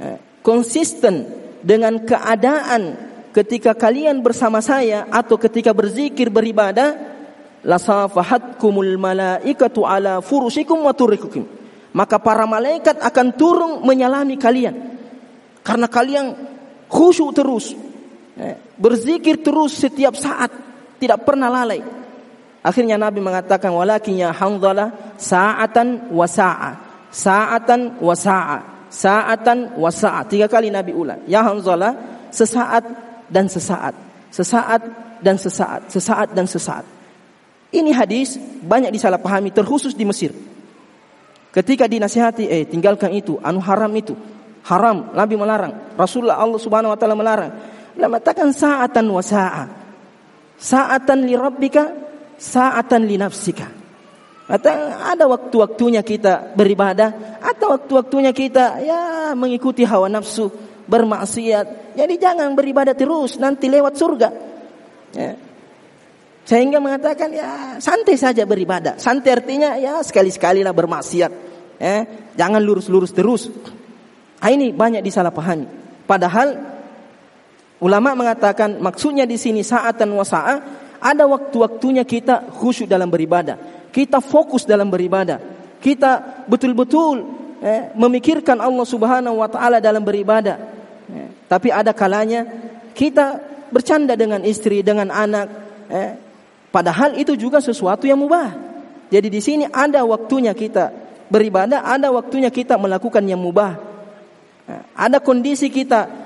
eh, 0.00 0.16
konsisten 0.44 1.24
dengan 1.60 2.04
keadaan 2.04 3.10
ketika 3.32 3.76
kalian 3.76 4.20
bersama 4.20 4.60
saya 4.60 5.08
atau 5.08 5.40
ketika 5.40 5.72
berzikir 5.72 6.28
beribadah, 6.28 6.96
lasafahatkumul 7.64 8.96
malaikatu 8.96 9.84
ala 9.84 10.24
furusikum 10.24 10.84
wa 10.84 10.92
turikum. 10.96 11.44
Maka 11.90 12.22
para 12.22 12.46
malaikat 12.46 13.02
akan 13.02 13.26
turun 13.34 13.72
menyalami 13.82 14.38
kalian. 14.38 14.74
Karena 15.60 15.90
kalian 15.90 16.26
khusyuk 16.86 17.34
terus. 17.34 17.74
Eh, 18.38 18.56
berzikir 18.78 19.42
terus 19.42 19.74
setiap 19.76 20.14
saat 20.14 20.69
tidak 21.00 21.24
pernah 21.24 21.48
lalai. 21.48 21.80
Akhirnya 22.60 23.00
Nabi 23.00 23.24
mengatakan 23.24 23.72
walakin 23.72 24.20
ya 24.20 24.36
sa'atan 24.36 25.88
wa 26.12 26.26
sa'a. 26.28 26.70
Sa'atan 27.08 27.80
wa 28.04 28.12
sa'a. 28.12 28.58
Sa'atan 28.92 29.80
wa 29.80 29.88
sa'a. 29.88 30.28
Tiga 30.28 30.44
kali 30.44 30.68
Nabi 30.68 30.92
ulang. 30.92 31.24
Ya 31.24 31.40
Hanzalah 31.40 31.96
sesaat 32.28 32.84
dan 33.32 33.48
sesaat. 33.48 33.96
Sesaat 34.28 34.82
dan 35.24 35.40
sesaat. 35.40 35.88
Sesaat 35.88 36.28
dan 36.36 36.44
sesaat. 36.44 36.84
Ini 37.72 37.96
hadis 37.96 38.36
banyak 38.60 38.92
disalahpahami 38.92 39.56
terkhusus 39.56 39.96
di 39.96 40.04
Mesir. 40.04 40.36
Ketika 41.50 41.88
dinasihati 41.88 42.44
eh 42.46 42.62
tinggalkan 42.68 43.10
itu, 43.16 43.40
anu 43.40 43.58
haram 43.64 43.90
itu. 43.96 44.12
Haram, 44.68 45.16
Nabi 45.16 45.34
melarang. 45.40 45.96
Rasulullah 45.96 46.36
Allah 46.36 46.60
Subhanahu 46.60 46.92
wa 46.92 46.98
taala 47.00 47.16
melarang. 47.16 47.50
Lamatakan 47.96 48.52
sa'atan 48.52 49.06
wa 49.08 49.24
sa'a. 49.24 49.79
Saatan 50.60 51.24
li 51.24 51.32
rabbika, 51.32 51.88
saatan 52.36 53.08
li 53.08 53.16
nafsika. 53.16 53.64
Atau 54.50 54.68
ada 55.00 55.24
waktu-waktunya 55.30 56.04
kita 56.04 56.52
beribadah, 56.52 57.40
atau 57.40 57.80
waktu-waktunya 57.80 58.34
kita 58.36 58.84
ya 58.84 59.32
mengikuti 59.32 59.88
hawa 59.88 60.12
nafsu, 60.12 60.52
bermaksiat. 60.84 61.96
Jadi 61.96 62.14
jangan 62.20 62.52
beribadah 62.52 62.92
terus, 62.92 63.40
nanti 63.40 63.72
lewat 63.72 63.94
surga. 63.96 64.28
Ya. 65.16 65.32
Sehingga 66.44 66.82
mengatakan 66.82 67.30
ya 67.30 67.78
santai 67.78 68.18
saja 68.18 68.42
beribadah. 68.42 68.98
Santai 68.98 69.38
artinya 69.38 69.78
ya 69.78 70.02
sekali-sekali 70.02 70.66
lah 70.66 70.74
bermaksiat. 70.74 71.32
Ya. 71.78 72.04
Jangan 72.34 72.58
lurus-lurus 72.58 73.14
terus. 73.14 73.46
Nah, 74.40 74.50
ini 74.50 74.74
banyak 74.74 74.98
disalahpahami. 75.04 75.66
Padahal 76.10 76.69
Ulama 77.80 78.12
mengatakan 78.12 78.76
maksudnya 78.76 79.24
di 79.24 79.40
sini 79.40 79.64
saatan 79.64 80.12
wa 80.12 80.24
Ada 81.00 81.24
waktu-waktunya 81.24 82.04
kita 82.04 82.52
khusyuk 82.52 82.84
dalam 82.84 83.08
beribadah. 83.08 83.88
Kita 83.88 84.20
fokus 84.20 84.68
dalam 84.68 84.92
beribadah. 84.92 85.40
Kita 85.80 86.44
betul-betul 86.44 87.24
eh, 87.64 87.88
memikirkan 87.96 88.60
Allah 88.60 88.84
Subhanahu 88.84 89.40
wa 89.40 89.48
taala 89.48 89.80
dalam 89.80 90.04
beribadah. 90.04 90.56
Eh, 91.08 91.28
tapi 91.48 91.72
ada 91.72 91.96
kalanya 91.96 92.44
kita 92.92 93.40
bercanda 93.72 94.12
dengan 94.12 94.44
istri, 94.44 94.84
dengan 94.84 95.08
anak, 95.08 95.48
eh, 95.88 96.12
padahal 96.68 97.16
itu 97.16 97.32
juga 97.38 97.64
sesuatu 97.64 98.04
yang 98.04 98.20
mubah. 98.20 98.52
Jadi 99.08 99.28
di 99.32 99.40
sini 99.40 99.64
ada 99.72 100.04
waktunya 100.04 100.52
kita 100.52 100.92
beribadah, 101.32 101.86
ada 101.86 102.12
waktunya 102.12 102.52
kita 102.52 102.76
melakukan 102.76 103.24
yang 103.24 103.40
mubah. 103.40 103.72
Eh, 104.68 104.82
ada 105.00 105.16
kondisi 105.22 105.72
kita 105.72 106.19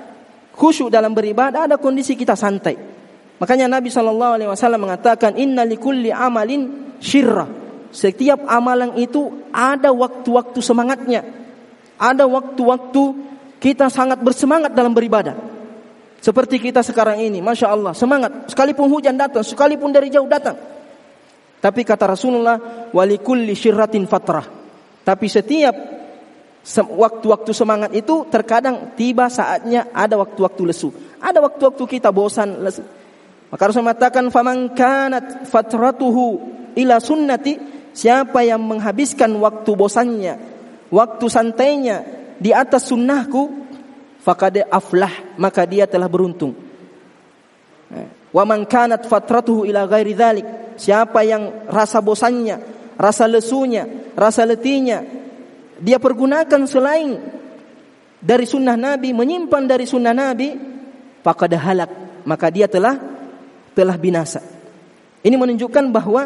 khusyuk 0.55 0.87
dalam 0.87 1.11
beribadah, 1.11 1.67
ada 1.67 1.75
kondisi 1.75 2.15
kita 2.15 2.33
santai. 2.33 2.79
Makanya 3.35 3.67
Nabi 3.67 3.91
Shallallahu 3.91 4.33
Alaihi 4.39 4.49
Wasallam 4.49 4.87
mengatakan 4.87 5.35
Inna 5.35 5.67
likulli 5.67 6.09
amalin 6.09 6.95
syirrah. 7.03 7.47
Setiap 7.91 8.47
amalan 8.47 8.95
itu 8.99 9.47
ada 9.51 9.91
waktu-waktu 9.91 10.59
semangatnya. 10.63 11.21
Ada 11.95 12.27
waktu-waktu 12.27 13.03
kita 13.59 13.87
sangat 13.87 14.19
bersemangat 14.19 14.75
dalam 14.75 14.91
beribadah. 14.91 15.35
Seperti 16.19 16.57
kita 16.57 16.81
sekarang 16.81 17.21
ini, 17.21 17.39
masya 17.39 17.71
Allah, 17.71 17.93
semangat. 17.93 18.49
Sekalipun 18.51 18.89
hujan 18.89 19.15
datang, 19.15 19.45
sekalipun 19.45 19.93
dari 19.93 20.09
jauh 20.09 20.27
datang. 20.27 20.57
Tapi 21.61 21.81
kata 21.85 22.17
Rasulullah, 22.17 22.89
walikulli 22.91 23.53
syirratin 23.53 24.09
fatrah. 24.09 24.43
Tapi 25.05 25.25
setiap 25.29 25.75
waktu-waktu 26.73 27.51
semangat 27.53 27.93
itu 27.93 28.25
terkadang 28.33 28.97
tiba 28.97 29.29
saatnya 29.29 29.93
ada 29.93 30.17
waktu-waktu 30.17 30.61
lesu. 30.65 30.89
Ada 31.21 31.37
waktu-waktu 31.45 31.83
kita 31.85 32.09
bosan, 32.09 32.65
lesu. 32.65 32.81
Maka 33.53 33.69
Rasul 33.69 33.85
mengatakan 33.85 34.33
faman 34.33 34.73
kanat 34.73 35.45
fatratuhu 35.45 36.41
ila 36.73 36.97
sunnati 36.97 37.55
siapa 37.93 38.41
yang 38.41 38.65
menghabiskan 38.65 39.29
waktu 39.37 39.71
bosannya, 39.77 40.33
waktu 40.89 41.25
santainya 41.29 42.01
di 42.41 42.49
atas 42.49 42.89
sunnahku 42.89 43.63
faqad 44.25 44.65
aflah 44.65 45.37
maka 45.37 45.69
dia 45.69 45.85
telah 45.85 46.09
beruntung. 46.09 46.57
Eh, 47.93 48.07
wa 48.33 48.43
man 48.43 48.65
kanat 48.65 49.05
fatratuhu 49.05 49.69
ila 49.69 49.85
ghairi 49.85 50.17
siapa 50.75 51.21
yang 51.21 51.69
rasa 51.69 52.01
bosannya, 52.01 52.57
rasa 52.97 53.29
lesunya, 53.29 53.85
rasa 54.17 54.43
letihnya 54.49 55.24
dia 55.85 56.01
pergunakan 56.01 56.65
selain 56.65 57.21
dari 58.17 58.49
sunnah 58.49 58.73
Nabi, 58.73 59.13
menyimpan 59.13 59.69
dari 59.69 59.85
sunnah 59.85 60.17
Nabi, 60.17 60.57
faqad 61.21 61.53
halak 61.53 61.91
maka 62.25 62.49
dia 62.49 62.65
telah 62.65 62.97
telah 63.77 63.93
binasa. 64.01 64.41
Ini 65.21 65.37
menunjukkan 65.37 65.93
bahwa 65.93 66.25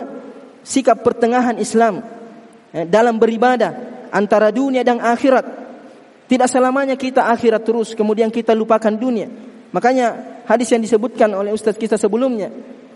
sikap 0.63 1.03
pertengahan 1.03 1.59
Islam 1.59 1.99
eh, 2.71 2.87
dalam 2.87 3.19
beribadah 3.19 4.07
antara 4.15 4.47
dunia 4.47 4.79
dan 4.81 5.03
akhirat 5.03 5.43
tidak 6.31 6.47
selamanya 6.47 6.95
kita 6.95 7.27
akhirat 7.27 7.61
terus 7.67 7.91
kemudian 7.99 8.31
kita 8.31 8.55
lupakan 8.55 8.95
dunia. 8.95 9.27
Makanya 9.75 10.39
hadis 10.47 10.71
yang 10.71 10.79
disebutkan 10.81 11.35
oleh 11.35 11.51
ustaz 11.51 11.75
kita 11.75 11.99
sebelumnya 11.99 12.47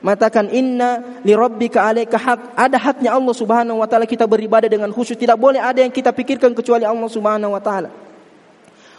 mengatakan 0.03 0.51
inna 0.51 1.19
li 1.23 1.31
rabbika 1.31 1.87
alaika 1.87 2.19
haq 2.19 2.59
ada 2.59 2.75
haknya 2.75 3.15
Allah 3.15 3.31
Subhanahu 3.31 3.79
wa 3.79 3.87
taala 3.87 4.03
kita 4.03 4.27
beribadah 4.27 4.67
dengan 4.67 4.91
khusyuk 4.91 5.15
tidak 5.15 5.39
boleh 5.39 5.63
ada 5.63 5.79
yang 5.79 5.95
kita 5.95 6.11
pikirkan 6.11 6.51
kecuali 6.51 6.83
Allah 6.83 7.07
Subhanahu 7.07 7.55
wa 7.55 7.61
taala. 7.63 7.89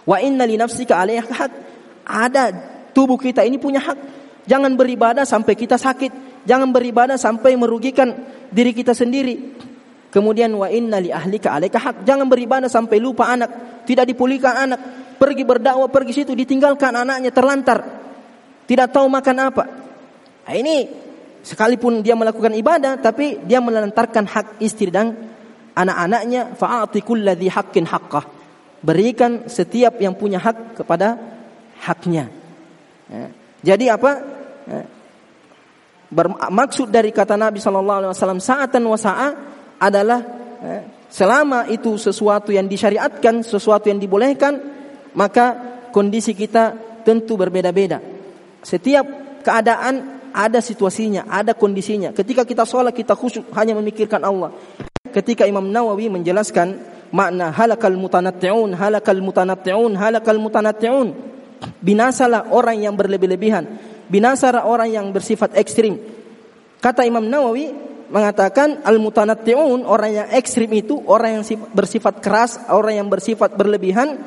Wa 0.09 0.17
inna 0.25 0.49
li 0.49 0.57
nafsika 0.57 0.97
alaika 0.97 1.33
haq 1.45 1.53
ada 2.09 2.51
tubuh 2.97 3.21
kita 3.21 3.45
ini 3.45 3.61
punya 3.61 3.85
hak 3.85 4.25
Jangan 4.45 4.77
beribadah 4.77 5.25
sampai 5.25 5.57
kita 5.57 5.81
sakit. 5.81 6.45
Jangan 6.45 6.69
beribadah 6.69 7.17
sampai 7.17 7.57
merugikan 7.57 8.13
diri 8.53 8.77
kita 8.77 8.93
sendiri. 8.93 9.57
Kemudian 10.13 10.53
wa 10.55 10.69
inna 10.69 11.01
li 11.01 11.09
ahlika 11.09 11.57
alaika 11.57 11.81
hak. 11.81 11.97
Jangan 12.05 12.29
beribadah 12.29 12.69
sampai 12.69 13.01
lupa 13.01 13.33
anak, 13.33 13.83
tidak 13.89 14.05
dipulihkan 14.13 14.69
anak, 14.69 14.81
pergi 15.17 15.43
berdakwah 15.43 15.89
pergi 15.89 16.23
situ 16.23 16.37
ditinggalkan 16.37 16.93
anaknya 16.93 17.33
terlantar. 17.33 17.81
Tidak 18.69 18.89
tahu 18.93 19.09
makan 19.09 19.37
apa. 19.41 19.65
Nah, 20.45 20.55
ini 20.55 20.85
sekalipun 21.45 22.01
dia 22.01 22.17
melakukan 22.17 22.53
ibadah 22.57 23.01
tapi 23.01 23.41
dia 23.45 23.61
melantarkan 23.61 24.25
hak 24.25 24.47
istri 24.65 24.89
dan 24.89 25.13
anak-anaknya 25.73 26.57
fa'ati 26.57 27.01
kulladzi 27.01 27.49
haqqin 27.49 27.85
haqqah. 27.89 28.25
Berikan 28.85 29.49
setiap 29.49 29.97
yang 30.01 30.13
punya 30.13 30.37
hak 30.37 30.77
kepada 30.77 31.17
haknya. 31.81 32.29
Ya. 33.09 33.29
Jadi 33.65 33.89
apa? 33.89 34.11
Eh, 34.69 34.87
bermaksud 36.13 36.93
dari 36.93 37.11
kata 37.11 37.35
Nabi 37.35 37.59
Shallallahu 37.59 37.99
Alaihi 38.05 38.13
Wasallam 38.13 38.41
saatan 38.45 38.85
wasaa 38.87 39.29
adalah 39.81 40.21
eh, 40.61 40.83
selama 41.09 41.67
itu 41.73 41.97
sesuatu 41.97 42.53
yang 42.53 42.69
disyariatkan, 42.69 43.41
sesuatu 43.41 43.89
yang 43.89 43.97
dibolehkan, 43.97 44.61
maka 45.17 45.57
kondisi 45.91 46.37
kita 46.37 46.77
tentu 47.03 47.41
berbeda-beda. 47.41 48.01
Setiap 48.61 49.07
keadaan 49.45 50.14
ada 50.35 50.59
situasinya, 50.59 51.31
ada 51.31 51.55
kondisinya. 51.55 52.11
Ketika 52.11 52.43
kita 52.43 52.67
sholat 52.67 52.91
kita 52.91 53.15
khusyuk 53.15 53.55
hanya 53.55 53.79
memikirkan 53.79 54.19
Allah. 54.27 54.51
Ketika 55.15 55.47
Imam 55.47 55.71
Nawawi 55.71 56.11
menjelaskan 56.11 56.75
makna 57.15 57.55
halakal 57.55 57.95
mutanatti'un, 57.95 58.75
halakal 58.75 59.23
mutanatti'un, 59.23 59.95
halakal 59.95 60.43
mutanatti'un 60.43 61.35
Binasalah 61.81 62.53
orang 62.53 62.81
yang 62.81 62.95
berlebih-lebihan. 62.97 63.65
Binasalah 64.09 64.69
orang 64.69 64.93
yang 64.93 65.07
bersifat 65.13 65.57
ekstrim. 65.57 65.97
Kata 66.81 67.09
Imam 67.09 67.25
Nawawi 67.25 67.73
mengatakan 68.13 68.85
al-mutanatti'un 68.85 69.89
orang 69.89 70.11
yang 70.13 70.29
ekstrim 70.37 70.69
itu 70.77 71.01
orang 71.09 71.41
yang 71.41 71.45
bersifat 71.73 72.21
keras, 72.21 72.61
orang 72.69 73.01
yang 73.01 73.09
bersifat 73.09 73.57
berlebihan, 73.57 74.21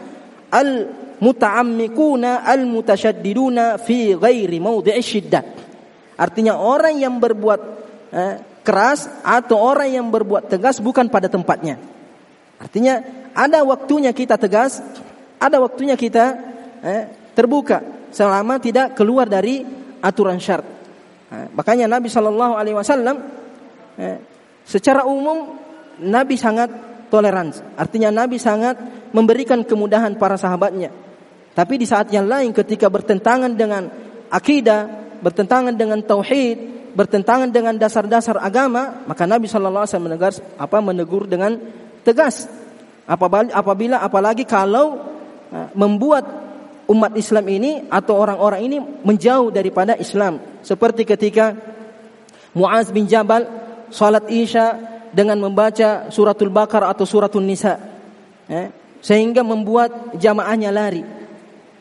al 0.50 0.89
muta'ammikuna 1.22 2.41
al 2.41 2.65
mutasyaddiduna 2.65 3.78
fi 3.78 4.17
ghairi 4.17 4.58
mawdi'i 4.58 5.02
syiddah. 5.02 5.66
Artinya 6.17 6.58
orang 6.58 6.97
yang 6.97 7.21
berbuat 7.21 7.60
eh, 8.12 8.36
keras 8.65 9.08
atau 9.21 9.62
orang 9.62 9.88
yang 9.93 10.10
berbuat 10.10 10.49
tegas 10.51 10.84
bukan 10.84 11.08
pada 11.08 11.30
tempatnya. 11.32 11.80
Artinya 12.58 12.99
ada 13.38 13.62
waktunya 13.62 14.12
kita 14.12 14.36
tegas, 14.36 14.82
ada 15.38 15.62
waktunya 15.62 15.93
kita 15.93 16.25
eh, 16.82 17.03
terbuka 17.38 18.10
selama 18.10 18.58
tidak 18.58 18.97
keluar 18.97 19.30
dari 19.30 19.62
aturan 20.01 20.41
syarat. 20.41 20.65
Nah, 21.27 21.45
makanya 21.53 21.86
Nabi 21.86 22.10
Shallallahu 22.10 22.53
Alaihi 22.58 22.75
Wasallam 22.75 23.17
eh, 24.01 24.17
secara 24.65 25.06
umum 25.06 25.53
Nabi 26.01 26.34
sangat 26.34 26.73
toleransi. 27.13 27.77
Artinya 27.77 28.10
Nabi 28.10 28.41
sangat 28.41 28.75
memberikan 29.13 29.63
kemudahan 29.63 30.17
para 30.17 30.36
sahabatnya. 30.36 30.91
Tapi 31.53 31.73
di 31.82 31.86
saat 31.89 32.12
yang 32.13 32.30
lain 32.30 32.53
ketika 32.53 32.86
bertentangan 32.86 33.53
dengan 33.58 33.89
akidah, 34.30 35.07
bertentangan 35.21 35.73
dengan 35.73 35.99
tauhid, 36.01 36.91
bertentangan 36.97 37.49
dengan 37.49 37.77
dasar-dasar 37.77 38.41
agama, 38.41 39.06
maka 39.06 39.30
Nabi 39.30 39.45
Shallallahu 39.45 39.86
Alaihi 39.86 39.93
Wasallam 39.93 40.10
menegur 40.10 40.34
apa 40.58 40.77
menegur 40.82 41.23
dengan 41.30 41.51
tegas. 42.01 42.49
Apabila 43.08 44.03
apalagi 44.03 44.43
kalau 44.43 44.99
eh, 45.53 45.69
membuat 45.77 46.27
umat 46.88 47.13
Islam 47.19 47.45
ini 47.51 47.71
atau 47.91 48.15
orang-orang 48.15 48.62
ini 48.63 48.77
menjauh 48.80 49.51
daripada 49.51 49.95
Islam. 49.99 50.39
Seperti 50.63 51.03
ketika 51.03 51.56
Muaz 52.56 52.89
bin 52.89 53.06
Jabal 53.06 53.45
salat 53.91 54.27
Isya 54.32 54.75
dengan 55.12 55.39
membaca 55.39 56.08
suratul 56.12 56.51
Baqarah 56.51 56.91
atau 56.91 57.03
suratul 57.03 57.43
Nisa. 57.43 57.80
Ya, 58.47 58.71
sehingga 59.03 59.43
membuat 59.43 60.15
jamaahnya 60.15 60.71
lari. 60.71 61.03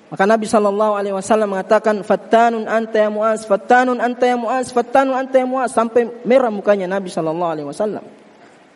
Maka 0.07 0.23
Nabi 0.23 0.47
Shallallahu 0.47 0.95
Alaihi 0.95 1.15
Wasallam 1.19 1.59
mengatakan, 1.59 1.99
"Fattanun 2.07 2.71
anta 2.71 3.03
ya 3.03 3.11
Muaz, 3.11 3.43
fattanun 3.43 3.99
anta 3.99 4.25
ya 4.25 4.37
Muaz, 4.39 4.71
fattanun 4.71 5.19
anta 5.19 5.43
ya 5.43 5.47
Muaz," 5.47 5.75
sampai 5.75 6.07
merah 6.23 6.51
mukanya 6.51 6.87
Nabi 6.87 7.11
Shallallahu 7.11 7.51
Alaihi 7.51 7.67
Wasallam. 7.67 8.05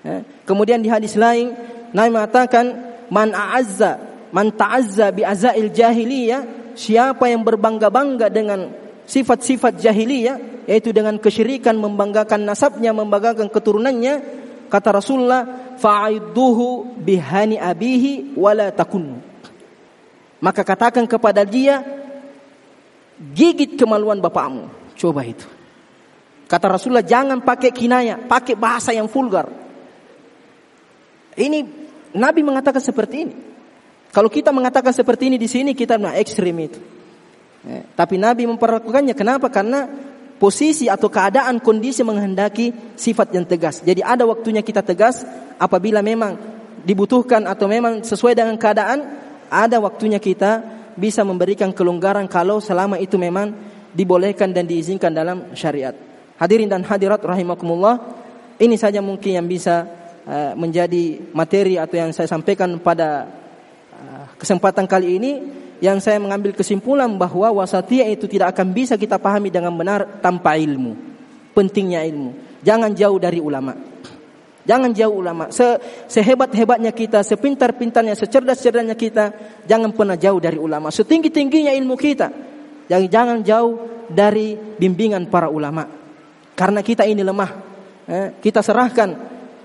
Ya. 0.03 0.27
Kemudian 0.43 0.83
di 0.83 0.91
hadis 0.91 1.15
lain, 1.15 1.55
Nabi 1.95 2.11
mengatakan, 2.11 2.67
"Man 3.07 3.31
a'azza 3.31 4.11
man 4.35 4.55
ta'azza 4.55 5.11
bi 5.11 5.23
azail 5.27 5.71
jahiliyah, 5.71 6.75
siapa 6.79 7.27
yang 7.31 7.43
berbangga-bangga 7.43 8.31
dengan 8.31 8.71
sifat-sifat 9.07 9.79
jahiliyah, 9.83 10.67
yaitu 10.71 10.95
dengan 10.95 11.19
kesyirikan, 11.19 11.75
membanggakan 11.75 12.47
nasabnya, 12.47 12.95
membanggakan 12.95 13.51
keturunannya, 13.51 14.15
kata 14.71 14.89
Rasulullah, 14.95 15.75
fa'idduhu 15.79 16.99
bihani 17.03 17.59
abihi 17.59 18.39
wala 18.39 18.71
takun. 18.71 19.30
Maka 20.41 20.65
katakan 20.65 21.05
kepada 21.05 21.45
dia, 21.45 21.85
gigit 23.37 23.77
kemaluan 23.77 24.19
bapakmu. 24.19 24.73
Coba 24.97 25.25
itu. 25.25 25.45
Kata 26.49 26.67
Rasulullah, 26.67 27.05
jangan 27.05 27.45
pakai 27.45 27.71
kinaya, 27.71 28.19
pakai 28.19 28.59
bahasa 28.59 28.91
yang 28.91 29.07
vulgar. 29.07 29.47
Ini 31.39 31.59
Nabi 32.17 32.41
mengatakan 32.43 32.83
seperti 32.83 33.17
ini. 33.23 33.35
Kalau 34.11 34.27
kita 34.27 34.51
mengatakan 34.51 34.91
seperti 34.91 35.31
ini 35.31 35.39
di 35.39 35.47
sini 35.47 35.71
kita 35.71 35.95
nah 35.95 36.19
ekstrim 36.19 36.57
itu. 36.59 36.81
Ya, 37.63 37.87
tapi 37.95 38.19
Nabi 38.19 38.51
memperlakukannya 38.51 39.15
kenapa? 39.15 39.47
Karena 39.47 39.87
posisi 40.41 40.91
atau 40.91 41.07
keadaan 41.07 41.63
kondisi 41.63 42.03
menghendaki 42.03 42.97
sifat 42.99 43.37
yang 43.37 43.47
tegas. 43.47 43.85
Jadi 43.85 44.03
ada 44.03 44.27
waktunya 44.27 44.65
kita 44.65 44.83
tegas 44.83 45.23
apabila 45.61 46.03
memang 46.03 46.35
dibutuhkan 46.83 47.45
atau 47.47 47.69
memang 47.71 48.03
sesuai 48.03 48.35
dengan 48.35 48.57
keadaan, 48.57 48.99
ada 49.51 49.83
waktunya 49.83 50.23
kita 50.23 50.63
bisa 50.95 51.27
memberikan 51.27 51.75
kelonggaran 51.75 52.31
kalau 52.31 52.63
selama 52.63 52.97
itu 53.03 53.19
memang 53.19 53.51
dibolehkan 53.91 54.55
dan 54.55 54.65
diizinkan 54.65 55.11
dalam 55.11 55.51
syariat. 55.59 55.93
Hadirin 56.39 56.71
dan 56.71 56.87
hadirat 56.87 57.21
rahimakumullah, 57.21 57.99
ini 58.63 58.79
saja 58.79 59.03
mungkin 59.03 59.43
yang 59.43 59.47
bisa 59.51 59.85
uh, 60.25 60.53
menjadi 60.55 61.35
materi 61.35 61.77
atau 61.77 61.97
yang 61.99 62.15
saya 62.15 62.31
sampaikan 62.31 62.79
pada 62.79 63.29
uh, 63.93 64.25
kesempatan 64.39 64.87
kali 64.87 65.19
ini 65.19 65.33
yang 65.81 65.99
saya 65.99 66.21
mengambil 66.21 66.53
kesimpulan 66.53 67.11
bahwa 67.17 67.51
wasatiyah 67.61 68.09
itu 68.13 68.29
tidak 68.29 68.55
akan 68.57 68.71
bisa 68.71 68.95
kita 69.01 69.17
pahami 69.19 69.51
dengan 69.51 69.75
benar 69.75 70.21
tanpa 70.21 70.55
ilmu. 70.57 70.95
Pentingnya 71.57 72.07
ilmu. 72.07 72.63
Jangan 72.63 72.93
jauh 72.93 73.19
dari 73.19 73.41
ulama. 73.41 73.90
Jangan 74.71 74.95
jauh 74.95 75.19
ulama. 75.19 75.51
Se 75.51 75.67
sehebat-hebatnya 76.07 76.95
kita, 76.95 77.27
sepintar-pintarnya, 77.27 78.15
secerdas-cerdasnya 78.15 78.95
kita, 78.95 79.25
jangan 79.67 79.91
pernah 79.91 80.15
jauh 80.15 80.39
dari 80.39 80.63
ulama. 80.63 80.95
Setinggi-tingginya 80.95 81.75
ilmu 81.75 81.99
kita, 81.99 82.31
jangan 82.87 83.11
jangan 83.11 83.39
jauh 83.43 84.07
dari 84.07 84.55
bimbingan 84.55 85.27
para 85.27 85.51
ulama. 85.51 85.91
Karena 86.55 86.87
kita 86.87 87.03
ini 87.03 87.27
lemah. 87.27 87.51
Eh, 88.07 88.39
kita 88.39 88.63
serahkan 88.63 89.11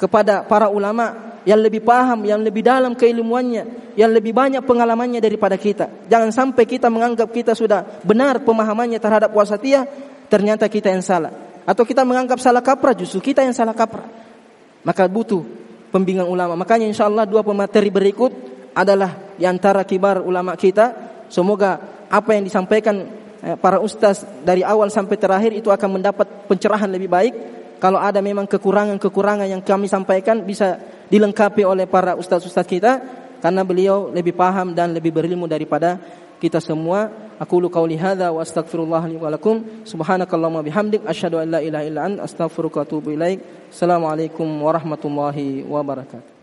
kepada 0.01 0.41
para 0.41 0.73
ulama 0.73 1.37
yang 1.45 1.61
lebih 1.61 1.85
paham, 1.85 2.25
yang 2.25 2.41
lebih 2.41 2.65
dalam 2.65 2.97
keilmuannya, 2.97 3.93
yang 3.93 4.09
lebih 4.09 4.33
banyak 4.33 4.65
pengalamannya 4.65 5.21
daripada 5.21 5.53
kita. 5.53 6.09
Jangan 6.09 6.33
sampai 6.33 6.65
kita 6.65 6.89
menganggap 6.89 7.29
kita 7.29 7.53
sudah 7.53 8.01
benar 8.01 8.41
pemahamannya 8.41 8.97
terhadap 8.97 9.29
wasatiyah, 9.29 9.85
ternyata 10.33 10.65
kita 10.65 10.89
yang 10.89 11.05
salah. 11.05 11.29
Atau 11.61 11.85
kita 11.85 12.01
menganggap 12.01 12.41
salah 12.41 12.65
kaprah, 12.65 12.97
justru 12.97 13.21
kita 13.21 13.45
yang 13.45 13.53
salah 13.53 13.77
kaprah. 13.77 14.25
Maka 14.85 15.09
butuh 15.09 15.41
pembimbingan 15.89 16.29
ulama. 16.29 16.53
Makanya 16.53 16.85
insya 16.85 17.09
Allah 17.09 17.25
dua 17.25 17.41
pemateri 17.41 17.89
berikut 17.89 18.31
adalah 18.77 19.33
di 19.33 19.43
antara 19.49 19.81
kibar 19.81 20.21
ulama 20.21 20.53
kita. 20.53 20.93
Semoga 21.27 21.81
apa 22.05 22.37
yang 22.37 22.45
disampaikan 22.45 23.09
eh, 23.41 23.57
para 23.57 23.81
ustaz 23.81 24.23
dari 24.45 24.61
awal 24.61 24.93
sampai 24.93 25.17
terakhir 25.17 25.51
itu 25.57 25.73
akan 25.73 25.99
mendapat 25.99 26.27
pencerahan 26.45 26.87
lebih 26.87 27.09
baik. 27.09 27.33
Kalau 27.81 27.99
ada 27.99 28.21
memang 28.23 28.47
kekurangan-kekurangan 28.47 29.51
yang 29.51 29.59
kami 29.65 29.89
sampaikan 29.89 30.45
bisa 30.45 30.79
dilengkapi 31.11 31.65
oleh 31.65 31.85
para 31.89 32.15
ustaz-ustaz 32.15 32.65
kita 32.65 33.01
karena 33.43 33.61
beliau 33.61 34.09
lebih 34.09 34.33
paham 34.33 34.73
dan 34.73 34.95
lebih 34.95 35.11
berilmu 35.11 35.45
daripada 35.45 35.99
kita 36.39 36.59
semua. 36.59 37.11
Aku 37.35 37.59
lu 37.59 37.67
qauli 37.67 37.99
hadza 37.99 38.31
wa 38.31 38.39
astaghfirullah 38.39 39.03
li 39.11 39.19
wa. 39.19 39.83
Subhanakallahumma 39.83 40.63
bihamdik 40.63 41.03
asyhadu 41.03 41.39
an 41.43 41.51
la 41.51 41.59
ilaha 41.59 41.83
illa 41.83 42.01
anta 42.07 42.23
astaghfiruka 42.23 42.83
wa 42.83 42.87
ilaik. 43.11 43.39
Assalamualaikum 43.71 44.47
warahmatullahi 44.63 45.67
wabarakatuh. 45.67 46.34